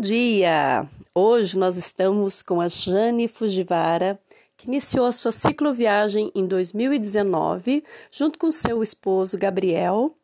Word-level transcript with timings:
Bom 0.00 0.06
dia! 0.06 0.86
Hoje 1.14 1.58
nós 1.58 1.76
estamos 1.76 2.40
com 2.40 2.58
a 2.58 2.68
Jane 2.68 3.28
Fujiwara, 3.28 4.18
que 4.56 4.66
iniciou 4.66 5.04
a 5.04 5.12
sua 5.12 5.30
cicloviagem 5.30 6.32
em 6.34 6.46
2019, 6.46 7.84
junto 8.10 8.38
com 8.38 8.50
seu 8.50 8.82
esposo 8.82 9.36
Gabriel, 9.36 10.16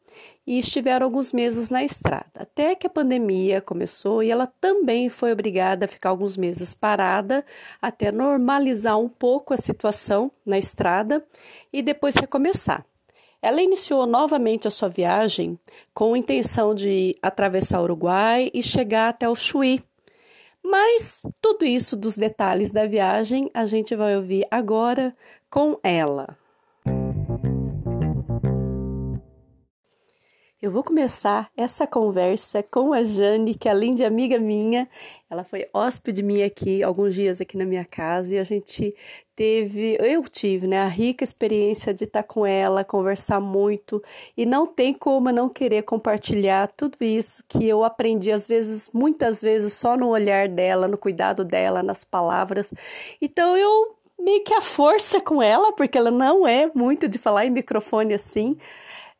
e 0.47 0.59
estiveram 0.59 1.05
alguns 1.05 1.31
meses 1.31 1.69
na 1.69 1.85
estrada, 1.85 2.41
até 2.41 2.75
que 2.75 2.87
a 2.87 2.91
pandemia 2.91 3.61
começou 3.61 4.23
e 4.23 4.31
ela 4.31 4.47
também 4.47 5.11
foi 5.11 5.31
obrigada 5.31 5.85
a 5.85 5.89
ficar 5.89 6.09
alguns 6.09 6.39
meses 6.39 6.73
parada 6.73 7.45
até 7.83 8.11
normalizar 8.11 8.99
um 8.99 9.11
pouco 9.11 9.53
a 9.53 9.59
situação 9.59 10.33
na 10.47 10.59
estrada 10.59 11.23
e 11.71 11.83
depois 11.83 12.15
recomeçar. 12.15 12.83
Ela 13.47 13.63
iniciou 13.63 14.07
novamente 14.07 14.67
a 14.67 14.73
sua 14.73 14.89
viagem 14.89 15.57
com 15.95 16.15
a 16.15 16.19
intenção 16.19 16.75
de 16.75 17.15
atravessar 17.23 17.79
o 17.79 17.85
Uruguai 17.85 18.51
e 18.53 18.61
chegar 18.61 19.09
até 19.09 19.29
o 19.29 19.37
Chuí. 19.37 19.85
Mas 20.65 21.23
tudo 21.41 21.65
isso 21.65 21.97
dos 21.97 22.19
detalhes 22.19 22.73
da 22.73 22.89
viagem 22.89 23.49
a 23.55 23.65
gente 23.65 23.95
vai 23.95 24.17
ouvir 24.17 24.49
agora 24.51 25.17
com 25.49 25.79
ela. 25.81 26.37
Eu 30.61 30.73
vou 30.73 30.83
começar 30.83 31.49
essa 31.57 31.87
conversa 31.87 32.65
com 32.65 32.93
a 32.93 33.05
Jane, 33.05 33.55
que 33.55 33.69
além 33.69 33.95
de 33.95 34.03
amiga 34.03 34.41
minha, 34.41 34.89
ela 35.31 35.45
foi 35.45 35.69
hóspede 35.73 36.21
minha 36.21 36.47
aqui 36.47 36.83
alguns 36.83 37.15
dias 37.15 37.41
aqui 37.41 37.57
na 37.57 37.65
minha 37.65 37.85
casa 37.85 38.35
e 38.35 38.39
a 38.39 38.43
gente 38.43 38.93
teve, 39.37 39.99
eu 40.01 40.23
tive, 40.25 40.67
né, 40.67 40.81
a 40.81 40.89
rica 40.89 41.23
experiência 41.23 41.93
de 41.93 42.05
estar 42.05 42.23
com 42.23 42.47
ela, 42.47 42.83
conversar 42.83 43.39
muito 43.39 44.03
e 44.35 44.47
não 44.47 44.67
tem 44.67 44.95
como 44.95 45.31
não 45.31 45.49
querer 45.49 45.83
compartilhar 45.83 46.67
tudo 46.69 46.97
isso 47.03 47.45
que 47.47 47.69
eu 47.69 47.85
aprendi 47.85 48.33
às 48.33 48.47
vezes, 48.47 48.91
muitas 48.95 49.43
vezes 49.43 49.75
só 49.75 49.95
no 49.95 50.09
olhar 50.09 50.49
dela, 50.49 50.89
no 50.89 50.97
cuidado 50.97 51.45
dela, 51.45 51.83
nas 51.83 52.03
palavras. 52.03 52.73
Então 53.21 53.55
eu 53.57 53.95
meio 54.19 54.43
que 54.43 54.55
a 54.55 54.63
força 54.63 55.21
com 55.21 55.43
ela, 55.43 55.71
porque 55.73 55.99
ela 55.99 56.11
não 56.11 56.49
é 56.49 56.71
muito 56.75 57.07
de 57.07 57.19
falar 57.19 57.45
em 57.45 57.51
microfone 57.51 58.15
assim. 58.15 58.57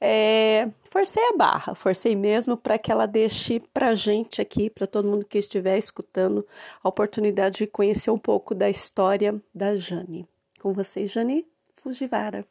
É, 0.01 0.69
forcei 0.91 1.23
a 1.23 1.37
barra, 1.37 1.75
forcei 1.75 2.15
mesmo 2.15 2.57
para 2.57 2.79
que 2.79 2.93
ela 2.93 3.07
deixe 3.07 3.61
para 3.73 3.95
gente 3.95 4.43
aqui, 4.43 4.69
para 4.69 4.87
todo 4.87 5.09
mundo 5.09 5.25
que 5.25 5.39
estiver 5.39 5.79
escutando, 5.79 6.47
a 6.83 6.89
oportunidade 6.89 7.59
de 7.59 7.67
conhecer 7.67 8.11
um 8.11 8.19
pouco 8.19 8.55
da 8.55 8.69
história 8.69 9.41
da 9.55 9.75
Jane. 9.75 10.29
Com 10.61 10.73
vocês, 10.73 11.11
Jane 11.11 11.47
Fujiwara. 11.75 12.47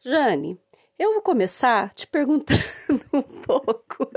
Jane, 0.00 0.60
eu 0.98 1.14
vou 1.14 1.22
começar 1.22 1.92
te 1.94 2.06
perguntando 2.06 2.60
um 3.12 3.22
pouco. 3.22 4.08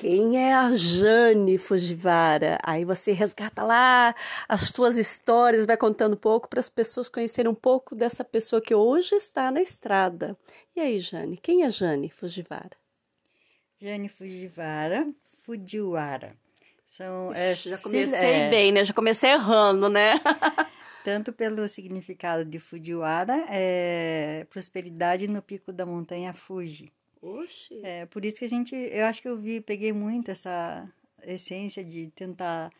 Quem 0.00 0.38
é 0.38 0.54
a 0.54 0.70
Jane 0.76 1.58
Fujiwara? 1.58 2.56
Aí 2.62 2.84
você 2.84 3.10
resgata 3.10 3.64
lá 3.64 4.14
as 4.48 4.68
suas 4.68 4.96
histórias, 4.96 5.66
vai 5.66 5.76
contando 5.76 6.12
um 6.12 6.16
pouco 6.18 6.48
para 6.48 6.60
as 6.60 6.70
pessoas 6.70 7.08
conhecerem 7.08 7.50
um 7.50 7.54
pouco 7.54 7.96
dessa 7.96 8.24
pessoa 8.24 8.62
que 8.62 8.72
hoje 8.72 9.16
está 9.16 9.50
na 9.50 9.60
estrada. 9.60 10.38
E 10.76 10.80
aí, 10.80 11.00
Jane, 11.00 11.36
quem 11.36 11.64
é 11.64 11.70
Jane 11.70 12.10
Fujiwara? 12.10 12.76
Jane 13.80 14.08
Fujiwara, 14.08 15.08
Fujiwara. 15.40 16.36
São, 16.86 17.34
é, 17.34 17.56
já 17.56 17.76
comecei 17.78 18.34
é, 18.34 18.50
bem, 18.50 18.70
né? 18.70 18.84
Já 18.84 18.94
comecei 18.94 19.30
errando, 19.30 19.88
né? 19.88 20.20
tanto 21.04 21.32
pelo 21.32 21.66
significado 21.66 22.44
de 22.44 22.60
Fujiwara, 22.60 23.46
é 23.48 24.46
prosperidade 24.48 25.26
no 25.26 25.42
pico 25.42 25.72
da 25.72 25.84
montanha 25.84 26.32
Fuji. 26.32 26.92
Oxi. 27.20 27.80
É, 27.82 28.06
por 28.06 28.24
isso 28.24 28.36
que 28.36 28.44
a 28.44 28.48
gente, 28.48 28.74
eu 28.74 29.04
acho 29.06 29.20
que 29.20 29.28
eu 29.28 29.36
vi, 29.36 29.60
peguei 29.60 29.92
muito 29.92 30.30
essa 30.30 30.88
essência 31.22 31.84
de 31.84 32.08
tentar 32.14 32.70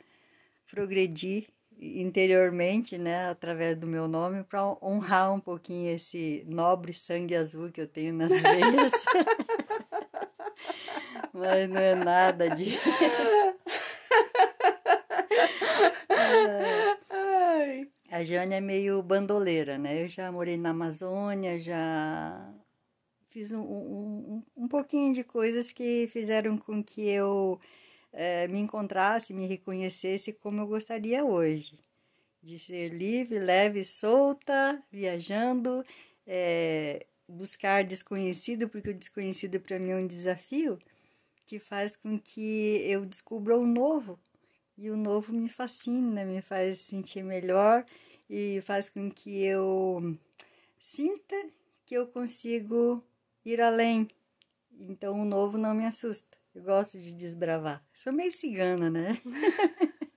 progredir 0.70 1.46
interiormente, 1.80 2.98
né, 2.98 3.28
através 3.30 3.76
do 3.76 3.86
meu 3.86 4.08
nome, 4.08 4.42
para 4.42 4.64
honrar 4.82 5.32
um 5.32 5.40
pouquinho 5.40 5.94
esse 5.94 6.44
nobre 6.46 6.92
sangue 6.92 7.36
azul 7.36 7.70
que 7.70 7.80
eu 7.80 7.86
tenho 7.86 8.12
nas 8.12 8.32
veias. 8.42 8.92
Mas 11.32 11.68
não 11.68 11.80
é 11.80 11.94
nada 11.94 12.48
disso. 12.50 12.80
A 18.10 18.24
Jane 18.24 18.54
é 18.54 18.60
meio 18.60 19.00
bandoleira, 19.02 19.78
né? 19.78 20.02
Eu 20.02 20.08
já 20.08 20.32
morei 20.32 20.56
na 20.56 20.70
Amazônia, 20.70 21.60
já 21.60 22.52
fiz 23.30 23.52
um, 23.52 23.60
um, 23.60 24.42
um 24.56 24.68
pouquinho 24.68 25.12
de 25.12 25.22
coisas 25.22 25.72
que 25.72 26.08
fizeram 26.08 26.56
com 26.56 26.82
que 26.82 27.08
eu 27.08 27.60
é, 28.12 28.48
me 28.48 28.58
encontrasse, 28.58 29.34
me 29.34 29.46
reconhecesse 29.46 30.32
como 30.32 30.60
eu 30.60 30.66
gostaria 30.66 31.24
hoje. 31.24 31.78
De 32.42 32.58
ser 32.58 32.88
livre, 32.90 33.38
leve, 33.38 33.82
solta, 33.82 34.82
viajando, 34.90 35.84
é, 36.26 37.06
buscar 37.28 37.84
desconhecido, 37.84 38.68
porque 38.68 38.90
o 38.90 38.94
desconhecido 38.94 39.60
para 39.60 39.78
mim 39.78 39.90
é 39.90 39.96
um 39.96 40.06
desafio 40.06 40.78
que 41.44 41.58
faz 41.58 41.96
com 41.96 42.18
que 42.18 42.82
eu 42.84 43.04
descubra 43.04 43.56
o 43.56 43.66
novo. 43.66 44.18
E 44.76 44.90
o 44.90 44.96
novo 44.96 45.32
me 45.32 45.48
fascina, 45.48 46.24
me 46.24 46.40
faz 46.40 46.78
sentir 46.78 47.24
melhor 47.24 47.84
e 48.30 48.60
faz 48.62 48.88
com 48.88 49.10
que 49.10 49.42
eu 49.42 50.16
sinta 50.78 51.34
que 51.84 51.94
eu 51.94 52.06
consigo 52.06 53.02
ir 53.52 53.60
além. 53.60 54.08
Então 54.80 55.20
o 55.20 55.24
novo 55.24 55.58
não 55.58 55.74
me 55.74 55.84
assusta. 55.84 56.36
Eu 56.54 56.62
gosto 56.62 56.98
de 56.98 57.14
desbravar. 57.14 57.82
Sou 57.94 58.12
meio 58.12 58.32
cigana, 58.32 58.90
né? 58.90 59.20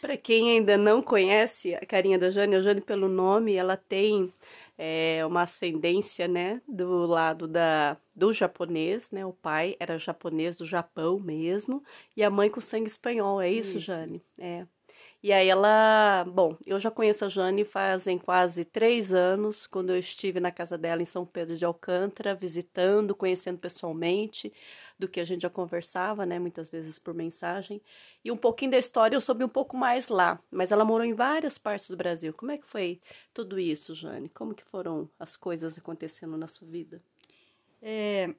Para 0.00 0.16
quem 0.16 0.50
ainda 0.50 0.76
não 0.76 1.02
conhece 1.02 1.74
a 1.74 1.86
carinha 1.86 2.18
da 2.18 2.30
Jane, 2.30 2.56
a 2.56 2.60
Jane 2.60 2.80
pelo 2.80 3.08
nome, 3.08 3.54
ela 3.54 3.76
tem 3.76 4.32
é, 4.76 5.24
uma 5.26 5.42
ascendência, 5.42 6.28
né, 6.28 6.60
do 6.68 7.06
lado 7.06 7.48
da, 7.48 7.96
do 8.14 8.32
japonês, 8.32 9.10
né, 9.10 9.24
o 9.24 9.32
pai 9.32 9.76
era 9.78 9.98
japonês 9.98 10.56
do 10.56 10.64
Japão 10.64 11.18
mesmo, 11.18 11.82
e 12.16 12.22
a 12.22 12.30
mãe 12.30 12.50
com 12.50 12.60
sangue 12.60 12.86
espanhol, 12.86 13.40
é 13.40 13.50
isso, 13.50 13.78
isso. 13.78 13.86
Jane? 13.86 14.22
É. 14.38 14.66
E 15.24 15.32
aí 15.32 15.48
ela, 15.48 16.22
bom, 16.24 16.54
eu 16.66 16.78
já 16.78 16.90
conheço 16.90 17.24
a 17.24 17.30
Jane 17.30 17.64
fazem 17.64 18.18
quase 18.18 18.62
três 18.62 19.10
anos, 19.10 19.66
quando 19.66 19.88
eu 19.88 19.96
estive 19.96 20.38
na 20.38 20.50
casa 20.52 20.76
dela 20.76 21.00
em 21.00 21.06
São 21.06 21.24
Pedro 21.24 21.56
de 21.56 21.64
Alcântara, 21.64 22.34
visitando, 22.34 23.14
conhecendo 23.14 23.58
pessoalmente, 23.58 24.52
do 24.98 25.08
que 25.08 25.18
a 25.18 25.24
gente 25.24 25.40
já 25.40 25.48
conversava, 25.48 26.26
né, 26.26 26.38
muitas 26.38 26.68
vezes 26.68 26.98
por 26.98 27.14
mensagem. 27.14 27.80
E 28.22 28.30
um 28.30 28.36
pouquinho 28.36 28.72
da 28.72 28.76
história 28.76 29.16
eu 29.16 29.20
soube 29.22 29.42
um 29.42 29.48
pouco 29.48 29.78
mais 29.78 30.08
lá, 30.08 30.38
mas 30.50 30.70
ela 30.70 30.84
morou 30.84 31.06
em 31.06 31.14
várias 31.14 31.56
partes 31.56 31.88
do 31.88 31.96
Brasil. 31.96 32.34
Como 32.34 32.52
é 32.52 32.58
que 32.58 32.66
foi 32.66 33.00
tudo 33.32 33.58
isso, 33.58 33.94
Jane? 33.94 34.28
Como 34.28 34.54
que 34.54 34.62
foram 34.62 35.08
as 35.18 35.38
coisas 35.38 35.78
acontecendo 35.78 36.36
na 36.36 36.46
sua 36.46 36.68
vida? 36.68 37.02
É, 37.80 38.34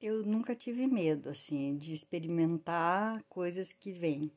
eu 0.00 0.22
nunca 0.22 0.54
tive 0.54 0.86
medo, 0.86 1.28
assim, 1.28 1.76
de 1.76 1.92
experimentar 1.92 3.20
coisas 3.28 3.72
que 3.72 3.90
vêm 3.90 4.30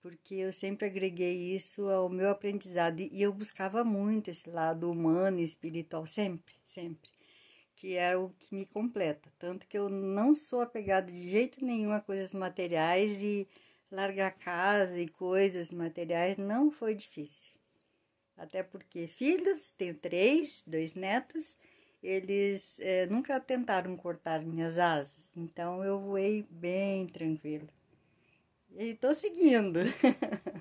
porque 0.00 0.34
eu 0.34 0.52
sempre 0.52 0.86
agreguei 0.86 1.54
isso 1.54 1.88
ao 1.88 2.08
meu 2.08 2.30
aprendizado 2.30 3.00
e 3.00 3.22
eu 3.22 3.32
buscava 3.32 3.84
muito 3.84 4.30
esse 4.30 4.48
lado 4.48 4.90
humano 4.90 5.40
e 5.40 5.44
espiritual 5.44 6.06
sempre, 6.06 6.54
sempre, 6.64 7.10
que 7.74 7.94
era 7.94 8.18
o 8.20 8.30
que 8.30 8.54
me 8.54 8.66
completa, 8.66 9.30
tanto 9.38 9.66
que 9.66 9.78
eu 9.78 9.88
não 9.88 10.34
sou 10.34 10.60
apegada 10.60 11.10
de 11.10 11.28
jeito 11.30 11.64
nenhum 11.64 11.92
a 11.92 12.00
coisas 12.00 12.32
materiais 12.32 13.22
e 13.22 13.48
largar 13.90 14.32
casa 14.32 14.98
e 14.98 15.08
coisas 15.08 15.72
materiais 15.72 16.36
não 16.36 16.70
foi 16.70 16.94
difícil. 16.94 17.52
Até 18.36 18.62
porque 18.62 19.08
filhos, 19.08 19.72
tenho 19.72 19.96
três, 19.96 20.62
dois 20.66 20.94
netos, 20.94 21.56
eles 22.00 22.78
é, 22.80 23.06
nunca 23.06 23.40
tentaram 23.40 23.96
cortar 23.96 24.44
minhas 24.44 24.78
asas, 24.78 25.36
então 25.36 25.82
eu 25.82 25.98
voei 25.98 26.46
bem 26.48 27.06
tranquilo. 27.06 27.68
E 28.76 28.94
tô 28.94 29.12
seguindo. 29.14 29.80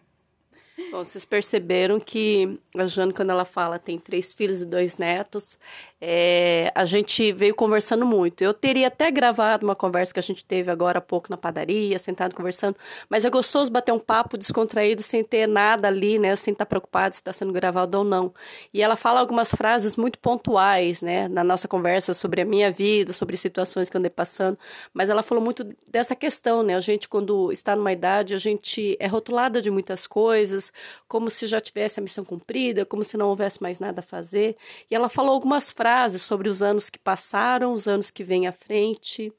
Bom, 0.91 1.03
vocês 1.03 1.25
perceberam 1.25 1.99
que 1.99 2.59
a 2.77 2.85
Jane, 2.85 3.11
quando 3.11 3.31
ela 3.31 3.45
fala, 3.45 3.79
tem 3.79 3.97
três 3.97 4.31
filhos 4.31 4.61
e 4.61 4.65
dois 4.65 4.95
netos, 4.97 5.57
é, 5.99 6.71
a 6.75 6.85
gente 6.85 7.31
veio 7.31 7.55
conversando 7.55 8.05
muito. 8.05 8.43
Eu 8.43 8.53
teria 8.53 8.87
até 8.87 9.09
gravado 9.09 9.65
uma 9.65 9.75
conversa 9.75 10.13
que 10.13 10.19
a 10.19 10.23
gente 10.23 10.45
teve 10.45 10.69
agora 10.69 10.99
há 10.99 11.01
pouco 11.01 11.31
na 11.31 11.37
padaria, 11.37 11.97
sentado 11.97 12.35
conversando, 12.35 12.75
mas 13.09 13.25
é 13.25 13.29
gostoso 13.29 13.71
bater 13.71 13.91
um 13.91 13.97
papo 13.99 14.37
descontraído 14.37 15.01
sem 15.01 15.23
ter 15.23 15.47
nada 15.47 15.87
ali, 15.87 16.19
né, 16.19 16.35
sem 16.35 16.51
estar 16.51 16.65
preocupado 16.67 17.15
se 17.15 17.21
está 17.21 17.33
sendo 17.33 17.51
gravado 17.51 17.97
ou 17.97 18.03
não. 18.03 18.31
E 18.71 18.81
ela 18.81 18.95
fala 18.95 19.19
algumas 19.19 19.49
frases 19.49 19.97
muito 19.97 20.19
pontuais, 20.19 21.01
né, 21.01 21.27
na 21.27 21.43
nossa 21.43 21.67
conversa 21.67 22.13
sobre 22.13 22.41
a 22.41 22.45
minha 22.45 22.71
vida, 22.71 23.13
sobre 23.13 23.35
situações 23.35 23.89
que 23.89 23.97
eu 23.97 23.99
andei 23.99 24.11
passando, 24.11 24.57
mas 24.93 25.09
ela 25.09 25.23
falou 25.23 25.43
muito 25.43 25.63
dessa 25.89 26.15
questão, 26.15 26.61
né, 26.61 26.75
a 26.75 26.79
gente 26.81 27.09
quando 27.09 27.51
está 27.51 27.75
numa 27.75 27.91
idade, 27.91 28.35
a 28.35 28.37
gente 28.37 28.95
é 28.99 29.07
rotulada 29.07 29.59
de 29.59 29.71
muitas 29.71 30.05
coisas, 30.05 30.66
como 31.07 31.29
se 31.29 31.47
já 31.47 31.59
tivesse 31.59 31.99
a 31.99 32.03
missão 32.03 32.23
cumprida, 32.23 32.85
como 32.85 33.03
se 33.03 33.17
não 33.17 33.29
houvesse 33.29 33.61
mais 33.61 33.79
nada 33.79 33.99
a 33.99 34.03
fazer. 34.03 34.55
E 34.89 34.95
ela 34.95 35.09
falou 35.09 35.33
algumas 35.33 35.71
frases 35.71 36.21
sobre 36.21 36.49
os 36.49 36.61
anos 36.61 36.89
que 36.89 36.99
passaram, 36.99 37.73
os 37.73 37.87
anos 37.87 38.11
que 38.11 38.23
vêm 38.23 38.47
à 38.47 38.51
frente. 38.51 39.31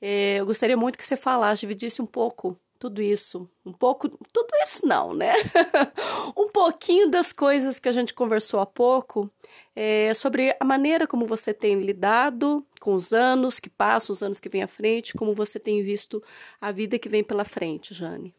É, 0.00 0.36
eu 0.40 0.46
gostaria 0.46 0.76
muito 0.76 0.98
que 0.98 1.04
você 1.04 1.16
falasse, 1.16 1.60
dividisse 1.60 2.02
um 2.02 2.06
pouco 2.06 2.58
tudo 2.84 3.00
isso, 3.00 3.48
um 3.64 3.72
pouco, 3.72 4.10
tudo 4.30 4.48
isso 4.62 4.86
não, 4.86 5.14
né? 5.14 5.32
um 6.36 6.48
pouquinho 6.50 7.08
das 7.08 7.32
coisas 7.32 7.78
que 7.78 7.88
a 7.88 7.92
gente 7.92 8.12
conversou 8.12 8.60
há 8.60 8.66
pouco, 8.66 9.30
é, 9.74 10.12
sobre 10.12 10.54
a 10.60 10.64
maneira 10.66 11.06
como 11.06 11.24
você 11.24 11.54
tem 11.54 11.80
lidado 11.80 12.62
com 12.80 12.92
os 12.92 13.14
anos 13.14 13.58
que 13.58 13.70
passam, 13.70 14.12
os 14.12 14.22
anos 14.22 14.38
que 14.38 14.50
vêm 14.50 14.62
à 14.62 14.68
frente, 14.68 15.14
como 15.14 15.32
você 15.32 15.58
tem 15.58 15.82
visto 15.82 16.22
a 16.60 16.70
vida 16.70 16.98
que 16.98 17.08
vem 17.08 17.24
pela 17.24 17.44
frente, 17.44 17.94
Jane. 17.94 18.34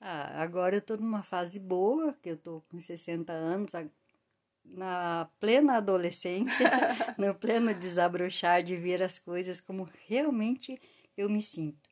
Ah, 0.00 0.42
agora 0.42 0.76
eu 0.76 0.78
estou 0.80 0.96
numa 0.96 1.22
fase 1.22 1.58
boa, 1.58 2.14
que 2.22 2.30
eu 2.30 2.34
estou 2.34 2.60
com 2.70 2.78
60 2.78 3.32
anos, 3.32 3.72
na 4.64 5.28
plena 5.40 5.76
adolescência, 5.76 6.70
no 7.18 7.34
pleno 7.34 7.74
desabrochar 7.74 8.62
de 8.62 8.76
ver 8.76 9.02
as 9.02 9.18
coisas 9.18 9.60
como 9.60 9.88
realmente 10.06 10.80
eu 11.16 11.28
me 11.28 11.42
sinto. 11.42 11.88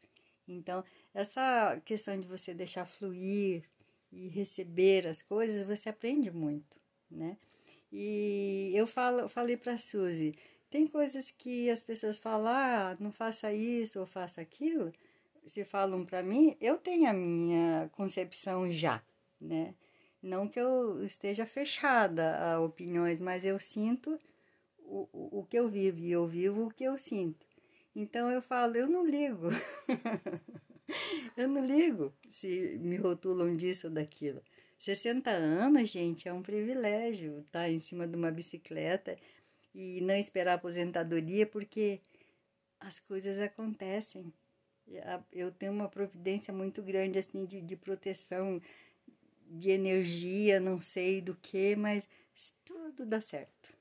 Então, 0.47 0.85
essa 1.13 1.81
questão 1.85 2.21
de 2.21 2.29
você 2.29 2.55
deixar 2.55 2.87
fluir 2.87 3.65
e 4.13 4.29
receber 4.29 5.07
as 5.07 5.21
coisas, 5.23 5.63
você 5.65 5.89
aprende 5.89 6.31
muito, 6.31 6.77
né? 7.11 7.37
E 7.91 8.71
eu 8.75 8.87
falo, 8.87 9.29
falei 9.29 9.57
para 9.57 9.73
a 9.73 9.79
Suzy, 9.79 10.37
tem 10.71 10.87
coisas 10.87 11.31
que 11.31 11.71
as 11.71 11.83
pessoas 11.83 12.19
falam, 12.19 12.49
ah, 12.49 12.97
não 13.01 13.11
faça 13.11 13.53
isso 13.53 13.99
ou 14.01 14.07
faça 14.07 14.41
aquilo, 14.41 14.93
se 15.47 15.65
falam 15.65 16.05
para 16.05 16.23
mim, 16.23 16.57
eu 16.61 16.77
tenho 16.77 17.09
a 17.09 17.13
minha 17.13 17.89
concepção 17.93 18.69
já, 18.69 19.03
né? 19.41 19.75
Não 20.23 20.49
que 20.49 20.59
eu 20.59 21.05
esteja 21.05 21.47
fechada 21.47 22.37
a 22.39 22.61
opiniões, 22.61 23.21
mas 23.21 23.45
eu 23.45 23.59
sinto 23.61 24.19
o, 24.79 25.39
o, 25.39 25.45
que 25.45 25.57
eu 25.59 25.69
vivo 25.69 26.01
e 26.01 26.11
eu 26.11 26.27
vivo 26.27 26.67
o 26.67 26.71
que 26.71 26.85
eu 26.85 26.99
sinto. 26.99 27.47
Então 27.95 28.31
eu 28.31 28.43
falo, 28.43 28.77
eu 28.77 28.89
não 28.89 29.07
ligo. 29.07 29.49
eu 31.37 31.49
não 31.49 31.65
ligo 31.65 32.13
se 32.29 32.77
me 32.79 32.97
rotulam 32.97 33.57
disso 33.57 33.87
ou 33.87 33.93
daquilo. 33.93 34.43
60 34.79 35.31
anos, 35.31 35.89
gente, 35.91 36.29
é 36.29 36.33
um 36.33 36.43
privilégio 36.43 37.41
estar 37.41 37.71
em 37.71 37.79
cima 37.79 38.07
de 38.07 38.17
uma 38.17 38.31
bicicleta 38.31 39.17
e 39.75 40.01
não 40.01 40.17
esperar 40.17 40.55
aposentadoria 40.55 41.47
porque 41.47 42.01
as 42.81 42.99
coisas 42.99 43.39
acontecem 43.39 44.33
eu 45.33 45.51
tenho 45.53 45.73
uma 45.73 45.89
providência 45.89 46.53
muito 46.53 46.83
grande 46.83 47.19
assim 47.19 47.45
de, 47.45 47.61
de 47.61 47.77
proteção 47.77 48.61
de 49.49 49.71
energia, 49.71 50.61
não 50.61 50.81
sei 50.83 51.21
do 51.21 51.35
que, 51.37 51.77
mas 51.77 52.07
tudo 52.65 53.07
dá 53.07 53.21
certo. 53.21 53.75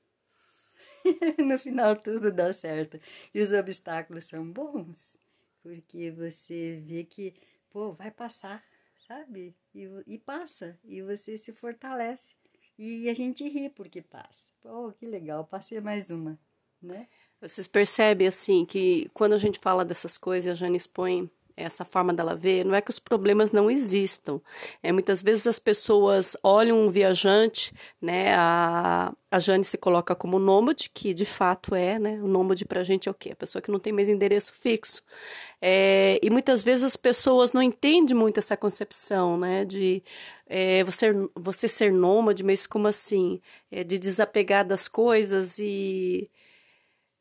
no 1.44 1.58
final 1.58 1.96
tudo 1.96 2.32
dá 2.32 2.52
certo. 2.52 3.00
E 3.34 3.40
os 3.40 3.52
obstáculos 3.52 4.24
são 4.26 4.50
bons, 4.50 5.16
porque 5.62 6.10
você 6.10 6.80
vê 6.84 7.04
que, 7.04 7.34
pô, 7.70 7.92
vai 7.92 8.10
passar, 8.10 8.64
sabe? 9.06 9.54
E, 9.74 9.88
e 10.06 10.18
passa, 10.18 10.78
e 10.84 11.02
você 11.02 11.36
se 11.38 11.52
fortalece. 11.52 12.34
E 12.78 13.08
a 13.08 13.14
gente 13.14 13.48
ri 13.48 13.70
porque 13.70 14.02
passa. 14.02 14.46
Pô, 14.60 14.92
que 14.92 15.06
legal, 15.06 15.44
passei 15.46 15.80
mais 15.80 16.10
uma, 16.10 16.38
né? 16.82 17.08
Vocês 17.40 17.68
percebem, 17.68 18.26
assim, 18.26 18.64
que 18.64 19.10
quando 19.12 19.34
a 19.34 19.38
gente 19.38 19.58
fala 19.58 19.84
dessas 19.84 20.16
coisas, 20.16 20.52
a 20.52 20.54
Jane 20.54 20.76
expõe 20.76 21.30
essa 21.56 21.84
forma 21.84 22.12
dela 22.12 22.34
ver, 22.34 22.64
não 22.64 22.74
é 22.74 22.82
que 22.82 22.90
os 22.90 22.98
problemas 22.98 23.50
não 23.50 23.70
existam. 23.70 24.40
É, 24.82 24.92
muitas 24.92 25.22
vezes 25.22 25.46
as 25.46 25.58
pessoas 25.58 26.36
olham 26.42 26.78
um 26.78 26.90
viajante, 26.90 27.72
né? 28.00 28.34
A, 28.34 29.12
a 29.30 29.38
Jane 29.38 29.64
se 29.64 29.78
coloca 29.78 30.14
como 30.14 30.38
nômade, 30.38 30.90
que 30.92 31.14
de 31.14 31.24
fato 31.24 31.74
é, 31.74 31.98
né? 31.98 32.20
O 32.22 32.28
nômade 32.28 32.66
pra 32.66 32.84
gente 32.84 33.08
é 33.08 33.10
o 33.10 33.14
quê? 33.14 33.30
A 33.32 33.36
pessoa 33.36 33.62
que 33.62 33.70
não 33.70 33.78
tem 33.78 33.92
mais 33.92 34.08
endereço 34.08 34.52
fixo. 34.54 35.02
É, 35.60 36.18
e 36.22 36.28
muitas 36.28 36.62
vezes 36.62 36.84
as 36.84 36.96
pessoas 36.96 37.54
não 37.54 37.62
entendem 37.62 38.14
muito 38.14 38.38
essa 38.38 38.56
concepção, 38.56 39.38
né? 39.38 39.64
De 39.64 40.02
é, 40.46 40.84
você, 40.84 41.10
você 41.34 41.68
ser 41.68 41.90
nômade, 41.90 42.44
mas 42.44 42.66
como 42.66 42.86
assim? 42.86 43.40
É, 43.70 43.82
de 43.82 43.98
desapegar 43.98 44.66
das 44.66 44.88
coisas 44.88 45.58
e 45.58 46.30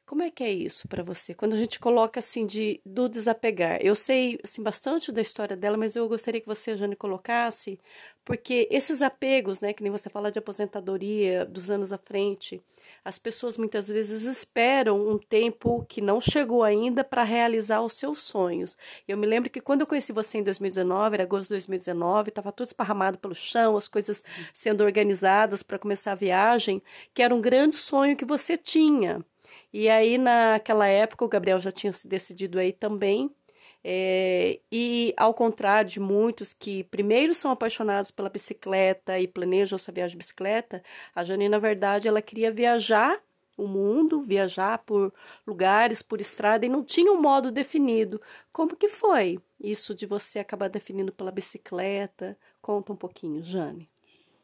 como 0.05 0.21
é 0.21 0.29
que 0.29 0.43
é 0.43 0.51
isso 0.51 0.87
para 0.87 1.01
você? 1.03 1.33
Quando 1.33 1.53
a 1.53 1.57
gente 1.57 1.79
coloca 1.79 2.19
assim 2.19 2.45
de 2.45 2.79
do 2.85 3.09
desapegar. 3.09 3.79
Eu 3.81 3.95
sei 3.95 4.39
assim 4.43 4.61
bastante 4.61 5.11
da 5.11 5.21
história 5.21 5.57
dela, 5.57 5.77
mas 5.77 5.95
eu 5.95 6.07
gostaria 6.07 6.39
que 6.39 6.47
você, 6.47 6.77
Jane, 6.77 6.95
colocasse, 6.95 7.79
porque 8.23 8.67
esses 8.69 9.01
apegos, 9.01 9.61
né, 9.61 9.73
que 9.73 9.81
nem 9.81 9.91
você 9.91 10.09
fala 10.09 10.31
de 10.31 10.37
aposentadoria 10.37 11.45
dos 11.45 11.71
anos 11.71 11.91
à 11.91 11.97
frente, 11.97 12.61
as 13.03 13.17
pessoas 13.17 13.57
muitas 13.57 13.87
vezes 13.87 14.23
esperam 14.25 15.07
um 15.07 15.17
tempo 15.17 15.85
que 15.89 16.01
não 16.01 16.21
chegou 16.21 16.63
ainda 16.63 17.03
para 17.03 17.23
realizar 17.23 17.81
os 17.81 17.93
seus 17.93 18.21
sonhos. 18.21 18.77
Eu 19.07 19.17
me 19.17 19.25
lembro 19.25 19.49
que 19.49 19.61
quando 19.61 19.81
eu 19.81 19.87
conheci 19.87 20.11
você 20.11 20.37
em 20.37 20.43
2019, 20.43 21.15
era 21.15 21.23
agosto 21.23 21.43
de 21.45 21.55
2019, 21.55 22.29
estava 22.29 22.51
tudo 22.51 22.67
esparramado 22.67 23.17
pelo 23.17 23.35
chão, 23.35 23.75
as 23.75 23.87
coisas 23.87 24.23
sendo 24.53 24.83
organizadas 24.83 25.63
para 25.63 25.79
começar 25.79 26.11
a 26.11 26.15
viagem, 26.15 26.81
que 27.13 27.23
era 27.23 27.33
um 27.33 27.41
grande 27.41 27.75
sonho 27.75 28.15
que 28.15 28.25
você 28.25 28.57
tinha. 28.57 29.25
E 29.77 29.89
aí, 29.89 30.17
naquela 30.17 30.87
época, 30.87 31.25
o 31.25 31.27
Gabriel 31.27 31.59
já 31.59 31.69
tinha 31.69 31.91
se 31.91 32.07
decidido 32.07 32.57
aí 32.57 32.71
também. 32.71 33.29
É, 33.83 34.61
e 34.71 35.13
ao 35.17 35.33
contrário 35.33 35.89
de 35.91 35.99
muitos 35.99 36.53
que 36.53 36.85
primeiro 36.85 37.33
são 37.33 37.51
apaixonados 37.51 38.09
pela 38.09 38.29
bicicleta 38.29 39.19
e 39.19 39.27
planejam 39.27 39.77
sua 39.77 39.93
viagem 39.93 40.13
de 40.13 40.19
bicicleta, 40.19 40.81
a 41.13 41.25
Jane, 41.25 41.49
na 41.49 41.59
verdade, 41.59 42.07
ela 42.07 42.21
queria 42.21 42.53
viajar 42.53 43.21
o 43.57 43.67
mundo, 43.67 44.21
viajar 44.21 44.81
por 44.85 45.13
lugares, 45.45 46.01
por 46.01 46.21
estrada, 46.21 46.65
e 46.65 46.69
não 46.69 46.81
tinha 46.81 47.11
um 47.11 47.21
modo 47.21 47.51
definido. 47.51 48.21
Como 48.53 48.77
que 48.77 48.87
foi 48.87 49.39
isso 49.59 49.93
de 49.93 50.05
você 50.05 50.39
acabar 50.39 50.69
definindo 50.69 51.11
pela 51.11 51.31
bicicleta? 51.31 52.37
Conta 52.61 52.93
um 52.93 52.95
pouquinho, 52.95 53.43
Jane. 53.43 53.89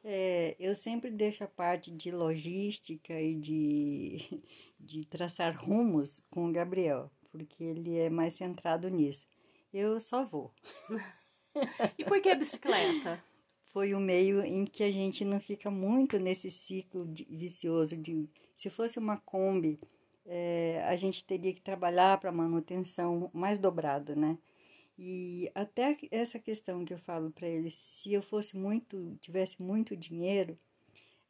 É, 0.03 0.55
eu 0.59 0.73
sempre 0.73 1.11
deixo 1.11 1.43
a 1.43 1.47
parte 1.47 1.91
de 1.91 2.11
logística 2.11 3.13
e 3.13 3.35
de, 3.35 4.41
de 4.81 5.05
traçar 5.05 5.57
rumos 5.57 6.23
com 6.29 6.50
o 6.50 6.51
Gabriel, 6.51 7.11
porque 7.31 7.63
ele 7.63 7.97
é 7.97 8.09
mais 8.09 8.33
centrado 8.33 8.89
nisso. 8.89 9.27
Eu 9.73 10.00
só 10.00 10.23
vou. 10.25 10.53
e 11.97 12.03
por 12.03 12.21
que 12.21 12.29
a 12.29 12.35
bicicleta? 12.35 13.23
Foi 13.73 13.93
o 13.93 14.00
meio 14.00 14.43
em 14.43 14.65
que 14.65 14.83
a 14.83 14.91
gente 14.91 15.23
não 15.23 15.39
fica 15.39 15.71
muito 15.71 16.19
nesse 16.19 16.51
ciclo 16.51 17.05
de, 17.05 17.25
vicioso 17.29 17.95
de 17.95 18.27
se 18.53 18.69
fosse 18.69 19.00
uma 19.00 19.17
Kombi, 19.17 19.79
é, 20.25 20.83
a 20.85 20.95
gente 20.95 21.25
teria 21.25 21.53
que 21.53 21.61
trabalhar 21.61 22.19
para 22.19 22.31
manutenção 22.31 23.31
mais 23.33 23.59
dobrado, 23.59 24.15
né? 24.15 24.38
E 24.97 25.50
até 25.55 25.97
essa 26.11 26.38
questão 26.38 26.85
que 26.85 26.93
eu 26.93 27.00
falo 27.00 27.31
para 27.31 27.47
eles, 27.47 27.73
se 27.73 28.13
eu 28.13 28.21
fosse 28.21 28.55
muito, 28.55 29.17
tivesse 29.19 29.61
muito 29.61 29.95
dinheiro, 29.97 30.59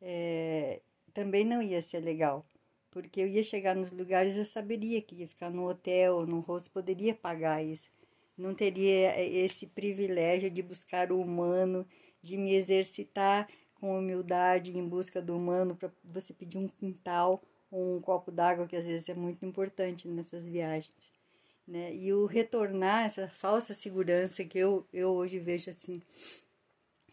é, 0.02 0.82
também 1.14 1.46
não 1.46 1.62
ia 1.62 1.82
ser 1.82 2.00
legal, 2.00 2.46
porque 2.92 3.22
eu 3.22 3.28
ia 3.28 3.44
chegar 3.44 3.76
nos 3.76 3.92
lugares, 3.92 4.38
eu 4.38 4.46
saberia 4.46 5.02
que 5.02 5.16
ia 5.16 5.28
ficar 5.28 5.50
no 5.50 5.68
hotel, 5.68 6.26
no 6.28 6.40
rosto, 6.42 6.70
poderia 6.72 7.16
pagar 7.16 7.64
isso. 7.64 7.90
Não 8.38 8.54
teria 8.54 9.14
é, 9.14 9.28
esse 9.28 9.68
privilégio 9.68 10.52
de 10.52 10.62
buscar 10.62 11.12
o 11.12 11.20
humano, 11.20 11.88
de 12.22 12.38
me 12.38 12.54
exercitar 12.54 13.50
com 13.76 13.98
humildade 13.98 14.78
em 14.78 14.88
busca 14.88 15.22
do 15.22 15.36
humano 15.36 15.76
para 15.76 15.92
você 16.04 16.34
pedir 16.34 16.58
um 16.58 16.68
quintal 16.68 17.42
ou 17.72 17.98
um 17.98 18.02
copo 18.02 18.32
d'água, 18.32 18.68
que 18.68 18.76
às 18.76 18.86
vezes 18.86 19.10
é 19.10 19.14
muito 19.16 19.46
importante 19.46 20.08
nessas 20.08 20.48
viagens 20.48 21.12
né? 21.72 21.96
E 21.96 22.14
o 22.14 22.26
retornar 22.26 23.06
essa 23.06 23.28
falsa 23.28 23.74
segurança 23.74 24.44
que 24.44 24.58
eu, 24.58 24.86
eu 24.92 25.12
hoje 25.12 25.40
vejo 25.40 25.70
assim, 25.70 26.02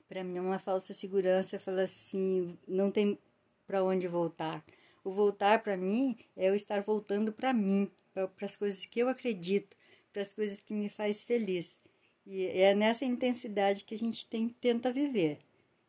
para 0.08 0.24
mim 0.24 0.38
é 0.38 0.40
uma 0.40 0.58
falsa 0.58 0.92
segurança, 0.92 1.58
fala 1.58 1.82
assim, 1.82 2.58
não 2.66 2.90
tem 2.90 3.18
para 3.66 3.84
onde 3.84 4.08
voltar. 4.08 4.64
O 5.08 5.10
voltar 5.10 5.62
para 5.62 5.74
mim 5.74 6.18
é 6.36 6.50
eu 6.50 6.54
estar 6.54 6.82
voltando 6.82 7.32
para 7.32 7.50
mim, 7.50 7.90
para 8.12 8.28
as 8.42 8.56
coisas 8.56 8.84
que 8.84 9.00
eu 9.00 9.08
acredito, 9.08 9.74
para 10.12 10.20
as 10.20 10.34
coisas 10.34 10.60
que 10.60 10.74
me 10.74 10.90
faz 10.90 11.24
feliz. 11.24 11.80
E 12.26 12.44
é 12.44 12.74
nessa 12.74 13.06
intensidade 13.06 13.84
que 13.84 13.94
a 13.94 13.98
gente 13.98 14.26
tem, 14.26 14.50
tenta 14.50 14.92
viver, 14.92 15.38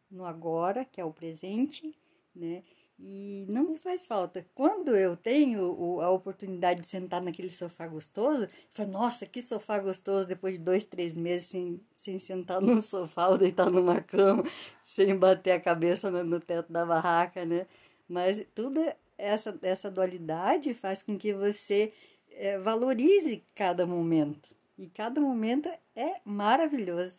no 0.10 0.24
agora, 0.24 0.86
que 0.86 1.02
é 1.02 1.04
o 1.04 1.12
presente, 1.12 1.94
né? 2.34 2.64
E 2.98 3.46
não 3.50 3.72
me 3.72 3.78
faz 3.78 4.08
falta. 4.08 4.48
Quando 4.56 4.96
eu 4.96 5.18
tenho 5.18 6.00
a 6.00 6.10
oportunidade 6.10 6.80
de 6.80 6.88
sentar 6.88 7.22
naquele 7.22 7.50
sofá 7.50 7.90
gostoso, 7.90 8.44
eu 8.44 8.50
falo, 8.72 8.92
nossa, 8.92 9.26
que 9.26 9.42
sofá 9.42 9.80
gostoso, 9.80 10.26
depois 10.26 10.54
de 10.54 10.62
dois, 10.62 10.86
três 10.86 11.18
meses 11.18 11.48
sem, 11.48 11.82
sem 11.94 12.20
sentar 12.20 12.62
num 12.64 12.82
sofá 12.82 13.28
ou 13.28 13.38
deitar 13.38 13.70
numa 13.70 14.00
cama, 14.00 14.44
sem 14.82 15.14
bater 15.14 15.52
a 15.52 15.60
cabeça 15.60 16.10
no, 16.10 16.24
no 16.24 16.40
teto 16.40 16.72
da 16.72 16.86
barraca, 16.86 17.44
né? 17.44 17.68
Mas 18.08 18.42
tudo 18.56 18.80
essa, 19.20 19.58
essa 19.62 19.92
dualidade 19.92 20.74
faz 20.74 21.04
com 21.04 21.18
que 21.18 21.34
você 21.34 21.92
é, 22.32 22.58
valorize 22.58 23.44
cada 23.54 23.86
momento. 23.86 24.50
E 24.78 24.88
cada 24.88 25.20
momento 25.20 25.70
é 25.96 26.16
maravilhoso. 26.24 27.16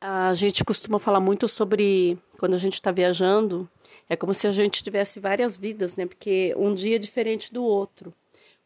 A 0.00 0.34
gente 0.34 0.64
costuma 0.64 0.98
falar 0.98 1.20
muito 1.20 1.46
sobre 1.48 2.18
quando 2.36 2.54
a 2.54 2.58
gente 2.58 2.74
está 2.74 2.90
viajando, 2.90 3.68
é 4.08 4.16
como 4.16 4.34
se 4.34 4.46
a 4.46 4.52
gente 4.52 4.82
tivesse 4.82 5.20
várias 5.20 5.56
vidas, 5.56 5.96
né? 5.96 6.04
Porque 6.04 6.52
um 6.56 6.74
dia 6.74 6.96
é 6.96 6.98
diferente 6.98 7.52
do 7.52 7.64
outro. 7.64 8.12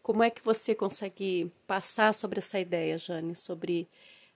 Como 0.03 0.23
é 0.23 0.31
que 0.31 0.43
você 0.43 0.75
consegue 0.75 1.53
passar 1.67 2.15
sobre 2.15 2.39
essa 2.39 2.59
ideia, 2.59 2.99
Jane, 2.99 3.37
sobre 3.37 3.87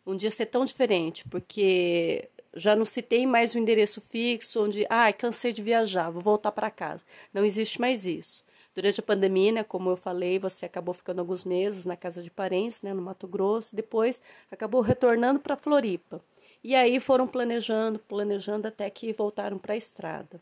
um 0.07 0.15
dia 0.15 0.31
ser 0.31 0.47
tão 0.47 0.65
diferente? 0.65 1.27
Porque 1.29 2.29
já 2.57 2.77
não 2.77 2.85
se 2.85 3.03
tem 3.03 3.27
mais 3.27 3.55
um 3.55 3.59
endereço 3.59 4.01
fixo 4.01 4.65
onde, 4.65 4.87
ah, 4.89 5.13
cansei 5.13 5.53
de 5.53 5.63
viajar, 5.63 6.11
vou 6.11 6.23
voltar 6.23 6.53
para 6.53 6.71
casa. 6.71 7.03
Não 7.33 7.45
existe 7.45 7.81
mais 7.81 8.07
isso. 8.07 8.45
Durante 8.75 8.99
a 8.99 9.03
pandemia, 9.03 9.53
né, 9.53 9.65
como 9.65 9.91
eu 9.91 9.97
falei, 9.97 10.39
você 10.39 10.67
acabou 10.67 10.93
ficando 10.93 11.21
alguns 11.21 11.45
meses 11.45 11.85
na 11.85 11.97
casa 11.97 12.23
de 12.23 12.31
parentes, 12.31 12.83
né, 12.83 12.93
no 12.93 13.03
Mato 13.03 13.27
Grosso, 13.29 13.77
depois 13.77 14.21
acabou 14.51 14.81
retornando 14.81 15.39
para 15.39 15.57
Floripa. 15.57 16.21
E 16.63 16.75
aí 16.75 16.99
foram 16.99 17.27
planejando, 17.29 17.99
planejando 17.99 18.67
até 18.67 18.89
que 18.91 19.13
voltaram 19.13 19.59
para 19.59 19.75
a 19.75 19.77
estrada. 19.77 20.41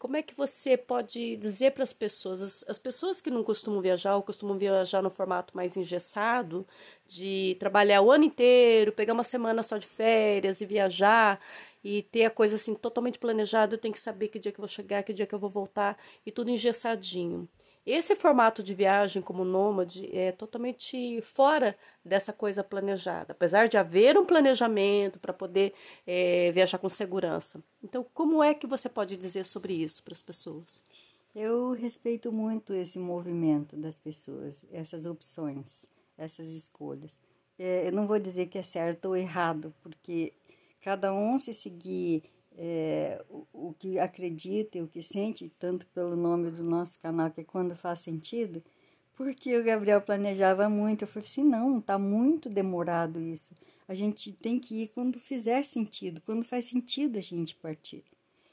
Como 0.00 0.16
é 0.16 0.22
que 0.22 0.34
você 0.34 0.78
pode 0.78 1.36
dizer 1.36 1.72
para 1.72 1.82
as 1.82 1.92
pessoas, 1.92 2.40
as, 2.40 2.64
as, 2.66 2.78
pessoas 2.78 3.20
que 3.20 3.30
não 3.30 3.44
costumam 3.44 3.82
viajar 3.82 4.16
ou 4.16 4.22
costumam 4.22 4.56
viajar 4.56 5.02
no 5.02 5.10
formato 5.10 5.54
mais 5.54 5.76
engessado, 5.76 6.66
de 7.06 7.54
trabalhar 7.60 8.00
o 8.00 8.10
ano 8.10 8.24
inteiro, 8.24 8.92
pegar 8.92 9.12
uma 9.12 9.22
semana 9.22 9.62
só 9.62 9.76
de 9.76 9.86
férias 9.86 10.62
e 10.62 10.64
viajar 10.64 11.38
e 11.84 12.02
ter 12.04 12.24
a 12.24 12.30
coisa 12.30 12.56
assim 12.56 12.74
totalmente 12.74 13.18
planejada, 13.18 13.74
eu 13.74 13.78
tenho 13.78 13.92
que 13.92 14.00
saber 14.00 14.28
que 14.28 14.38
dia 14.38 14.50
que 14.50 14.58
eu 14.58 14.62
vou 14.62 14.68
chegar, 14.68 15.02
que 15.02 15.12
dia 15.12 15.26
que 15.26 15.34
eu 15.34 15.38
vou 15.38 15.50
voltar 15.50 15.98
e 16.24 16.32
tudo 16.32 16.50
engessadinho. 16.50 17.46
Esse 17.92 18.14
formato 18.14 18.62
de 18.62 18.72
viagem 18.72 19.20
como 19.20 19.44
nômade 19.44 20.08
é 20.16 20.30
totalmente 20.30 21.20
fora 21.22 21.76
dessa 22.04 22.32
coisa 22.32 22.62
planejada, 22.62 23.32
apesar 23.32 23.68
de 23.68 23.76
haver 23.76 24.16
um 24.16 24.24
planejamento 24.24 25.18
para 25.18 25.32
poder 25.32 25.74
é, 26.06 26.52
viajar 26.52 26.78
com 26.78 26.88
segurança. 26.88 27.60
Então, 27.82 28.06
como 28.14 28.44
é 28.44 28.54
que 28.54 28.64
você 28.64 28.88
pode 28.88 29.16
dizer 29.16 29.44
sobre 29.44 29.72
isso 29.74 30.04
para 30.04 30.12
as 30.12 30.22
pessoas? 30.22 30.80
Eu 31.34 31.72
respeito 31.72 32.30
muito 32.30 32.72
esse 32.72 33.00
movimento 33.00 33.76
das 33.76 33.98
pessoas, 33.98 34.64
essas 34.70 35.04
opções, 35.04 35.88
essas 36.16 36.46
escolhas. 36.54 37.18
É, 37.58 37.88
eu 37.88 37.92
não 37.92 38.06
vou 38.06 38.20
dizer 38.20 38.46
que 38.46 38.56
é 38.56 38.62
certo 38.62 39.06
ou 39.06 39.16
errado, 39.16 39.74
porque 39.82 40.32
cada 40.80 41.12
um 41.12 41.40
se 41.40 41.52
seguir 41.52 42.22
é, 42.56 43.22
o, 43.28 43.46
o, 43.52 43.74
que 43.78 43.98
acredita 43.98 44.78
e 44.78 44.82
o 44.82 44.88
que 44.88 45.02
sente, 45.02 45.52
tanto 45.58 45.86
pelo 45.88 46.16
nome 46.16 46.50
do 46.50 46.62
nosso 46.62 46.98
canal, 46.98 47.30
que 47.30 47.40
é 47.40 47.44
quando 47.44 47.76
faz 47.76 48.00
sentido, 48.00 48.62
porque 49.14 49.56
o 49.56 49.64
Gabriel 49.64 50.00
planejava 50.00 50.68
muito. 50.68 51.02
Eu 51.02 51.08
falei 51.08 51.26
assim: 51.26 51.44
não, 51.44 51.78
está 51.78 51.98
muito 51.98 52.48
demorado 52.48 53.20
isso. 53.20 53.54
A 53.86 53.94
gente 53.94 54.32
tem 54.32 54.58
que 54.58 54.82
ir 54.82 54.88
quando 54.88 55.18
fizer 55.18 55.64
sentido, 55.64 56.20
quando 56.22 56.44
faz 56.44 56.66
sentido 56.66 57.18
a 57.18 57.22
gente 57.22 57.54
partir. 57.56 58.04